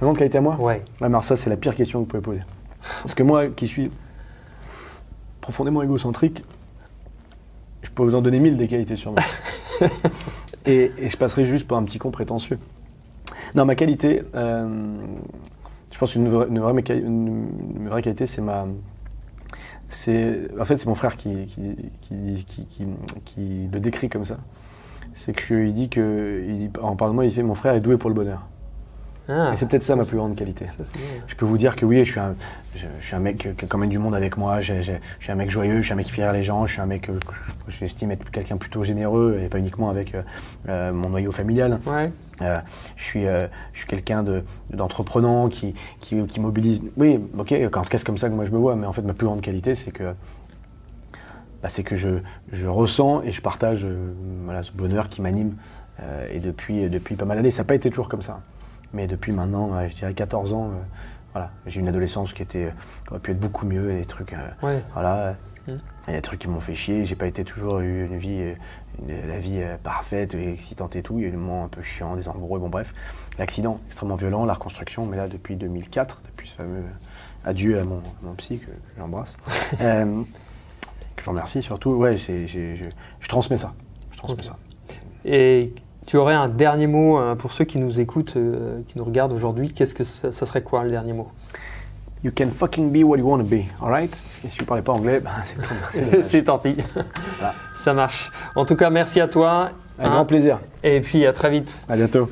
La 0.00 0.04
grande 0.04 0.18
qualité 0.18 0.38
à 0.38 0.42
moi? 0.42 0.56
Ouais. 0.60 0.82
alors 1.00 1.24
ça, 1.24 1.36
c'est 1.36 1.48
la 1.48 1.56
pire 1.56 1.74
question 1.74 2.00
que 2.00 2.04
vous 2.04 2.10
pouvez 2.10 2.22
poser. 2.22 2.42
Parce 3.02 3.14
que 3.14 3.22
moi, 3.22 3.46
qui 3.48 3.66
suis 3.66 3.90
profondément 5.40 5.82
égocentrique, 5.82 6.44
je 7.82 7.90
peux 7.90 8.02
vous 8.02 8.14
en 8.14 8.20
donner 8.20 8.38
mille 8.38 8.58
des 8.58 8.68
qualités 8.68 8.96
sur 8.96 9.12
moi. 9.12 9.22
Et, 10.66 10.92
je 11.06 11.16
passerai 11.16 11.46
juste 11.46 11.66
pour 11.66 11.76
un 11.76 11.84
petit 11.84 11.98
con 11.98 12.10
prétentieux. 12.10 12.58
Non, 13.54 13.64
ma 13.64 13.74
qualité, 13.74 14.22
euh, 14.34 14.96
je 15.92 15.98
pense 15.98 16.12
qu'une 16.12 16.28
vraie, 16.28 16.46
une 16.48 16.58
vraie, 16.58 16.98
une 16.98 17.88
vraie 17.88 18.02
qualité, 18.02 18.26
c'est 18.26 18.42
ma. 18.42 18.66
C'est, 19.88 20.48
en 20.60 20.64
fait, 20.64 20.76
c'est 20.76 20.86
mon 20.86 20.94
frère 20.94 21.16
qui, 21.16 21.46
qui, 21.46 22.46
qui, 22.46 22.86
qui, 23.24 23.68
le 23.72 23.80
décrit 23.80 24.10
comme 24.10 24.26
ça. 24.26 24.36
C'est 25.14 25.34
qu'il 25.34 25.72
dit 25.72 25.88
que, 25.88 26.44
il, 26.46 26.70
en 26.82 26.94
parlant 26.94 27.12
de 27.12 27.14
moi, 27.14 27.24
il 27.24 27.30
fait 27.30 27.42
Mon 27.42 27.54
frère 27.54 27.74
est 27.74 27.80
doué 27.80 27.96
pour 27.96 28.10
le 28.10 28.14
bonheur. 28.14 28.42
Ah. 29.30 29.50
et 29.52 29.56
c'est 29.56 29.68
peut-être 29.68 29.82
ça 29.82 29.94
ma 29.94 30.04
plus 30.04 30.16
grande 30.16 30.36
qualité. 30.36 30.64
je 31.26 31.34
peux 31.34 31.44
vous 31.44 31.58
dire 31.58 31.76
que 31.76 31.84
oui, 31.84 32.02
je 32.04 32.12
suis 32.12 32.20
un, 32.20 32.34
je, 32.78 33.06
suis 33.06 33.14
un 33.14 33.20
mec 33.20 33.48
qui 33.56 33.66
emmène 33.74 33.88
du 33.88 33.98
monde 33.98 34.14
avec 34.14 34.36
moi. 34.36 34.60
Je, 34.60 34.80
suis 34.80 35.32
un 35.32 35.34
mec 35.34 35.50
joyeux, 35.50 35.80
je 35.80 35.82
suis 35.82 35.92
un 35.92 35.96
mec 35.96 36.08
rire 36.08 36.32
les 36.32 36.42
gens. 36.42 36.66
Je 36.66 36.72
suis 36.72 36.80
un 36.80 36.86
mec 36.86 37.02
que 37.02 37.12
j'estime 37.68 38.10
être 38.10 38.30
quelqu'un 38.30 38.56
plutôt 38.56 38.82
généreux 38.84 39.40
et 39.42 39.48
pas 39.48 39.58
uniquement 39.58 39.90
avec 39.90 40.14
euh, 40.14 40.22
euh, 40.68 40.92
mon 40.92 41.10
noyau 41.10 41.32
familial. 41.32 41.80
Ouais. 41.86 42.12
Euh, 42.40 42.60
je 42.96 43.04
suis, 43.04 43.24
je 43.24 43.78
suis 43.78 43.88
quelqu'un 43.88 44.24
d'entreprenant 44.70 45.48
qui, 45.48 45.74
qui, 46.00 46.24
qui, 46.26 46.40
mobilise. 46.40 46.80
Oui, 46.96 47.18
ok, 47.36 47.52
quand 47.70 47.82
c'est 47.90 48.04
comme 48.04 48.18
ça 48.18 48.28
que 48.28 48.34
moi 48.34 48.44
je 48.44 48.52
me 48.52 48.58
vois, 48.58 48.76
mais 48.76 48.86
en 48.86 48.92
fait 48.92 49.02
ma 49.02 49.12
plus 49.12 49.26
grande 49.26 49.40
qualité 49.40 49.74
c'est 49.74 49.90
que 49.90 50.14
bah, 51.62 51.68
c'est 51.68 51.82
que 51.82 51.96
je, 51.96 52.20
je, 52.52 52.68
ressens 52.68 53.22
et 53.22 53.32
je 53.32 53.42
partage 53.42 53.84
voilà, 54.44 54.62
ce 54.62 54.70
bonheur 54.70 55.08
qui 55.08 55.20
m'anime 55.20 55.56
et 56.32 56.38
depuis, 56.38 56.88
depuis 56.88 57.16
pas 57.16 57.24
mal 57.24 57.38
d'années. 57.38 57.50
Ça 57.50 57.62
n'a 57.62 57.66
pas 57.66 57.74
été 57.74 57.90
toujours 57.90 58.08
comme 58.08 58.22
ça. 58.22 58.38
Mais 58.92 59.06
depuis 59.06 59.32
maintenant, 59.32 59.70
je 59.88 59.94
dirais 59.94 60.14
14 60.14 60.52
ans, 60.52 60.70
euh, 60.70 60.82
voilà, 61.32 61.50
j'ai 61.66 61.80
une 61.80 61.88
adolescence 61.88 62.32
qui 62.32 62.42
était, 62.42 62.72
aurait 63.10 63.20
pu 63.20 63.32
être 63.32 63.40
beaucoup 63.40 63.66
mieux, 63.66 63.90
et 63.90 63.96
des 63.96 64.06
trucs, 64.06 64.32
euh, 64.32 64.80
voilà, 64.94 65.36
mmh. 65.66 65.72
il 66.06 66.10
y 66.10 66.12
a 66.12 66.16
des 66.16 66.22
trucs 66.22 66.40
qui 66.40 66.48
m'ont 66.48 66.60
fait 66.60 66.74
chier. 66.74 67.04
J'ai 67.04 67.16
pas 67.16 67.26
été 67.26 67.44
toujours 67.44 67.80
eu 67.80 68.06
une 68.06 68.16
vie, 68.16 68.54
la 69.06 69.38
vie 69.38 69.60
euh, 69.60 69.76
parfaite, 69.82 70.34
excitante 70.34 70.96
et 70.96 71.02
tout. 71.02 71.18
Il 71.18 71.22
y 71.22 71.24
a 71.24 71.28
eu 71.28 71.30
des 71.30 71.36
moments 71.36 71.64
un 71.64 71.68
peu 71.68 71.82
chiants, 71.82 72.16
des 72.16 72.28
embrouilles, 72.28 72.60
bon 72.60 72.68
bref. 72.68 72.94
L'accident 73.38 73.78
extrêmement 73.86 74.16
violent, 74.16 74.44
la 74.44 74.54
reconstruction, 74.54 75.06
mais 75.06 75.16
là 75.16 75.28
depuis 75.28 75.56
2004, 75.56 76.22
depuis 76.26 76.48
ce 76.48 76.54
fameux 76.54 76.84
adieu 77.44 77.78
à 77.78 77.84
mon, 77.84 78.02
psy 78.36 78.58
que, 78.58 78.70
j'embrasse, 78.96 79.36
que 79.78 81.22
je 81.22 81.30
remercie 81.30 81.62
surtout. 81.62 81.90
Ouais, 81.90 82.16
je 82.16 83.28
transmets 83.28 83.58
ça. 83.58 83.74
Je 84.12 84.18
transmets 84.18 84.42
ça. 84.42 84.56
Et 85.24 85.72
tu 86.08 86.16
aurais 86.16 86.34
un 86.34 86.48
dernier 86.48 86.86
mot 86.86 87.20
euh, 87.20 87.34
pour 87.34 87.52
ceux 87.52 87.66
qui 87.66 87.78
nous 87.78 88.00
écoutent, 88.00 88.36
euh, 88.36 88.80
qui 88.88 88.96
nous 88.96 89.04
regardent 89.04 89.34
aujourd'hui 89.34 89.70
Qu'est-ce 89.74 89.94
que 89.94 90.04
ça, 90.04 90.32
serait 90.32 90.62
quoi 90.62 90.82
le 90.82 90.90
dernier 90.90 91.12
mot? 91.12 91.28
You 92.24 92.32
can 92.34 92.46
fucking 92.46 92.90
be 92.90 93.04
what 93.04 93.18
you 93.18 93.28
want 93.28 93.38
to 93.40 93.44
be, 93.44 93.64
alright 93.82 94.10
Et 94.42 94.48
si 94.48 94.56
tu 94.56 94.64
parlais 94.64 94.82
pas 94.82 94.92
anglais, 94.92 95.20
ben, 95.20 95.30
c'est 95.92 96.22
C'est 96.22 96.44
tant 96.44 96.58
pis. 96.58 96.76
Ça 97.76 97.92
marche. 97.92 98.32
En 98.56 98.64
tout 98.64 98.74
cas, 98.74 98.88
merci 98.88 99.20
à 99.20 99.28
toi. 99.28 99.70
Un 99.98 100.08
grand 100.08 100.24
plaisir. 100.24 100.60
Et 100.82 101.00
puis 101.00 101.26
à 101.26 101.34
très 101.34 101.50
vite. 101.50 101.78
À 101.90 101.94
bientôt. 101.94 102.30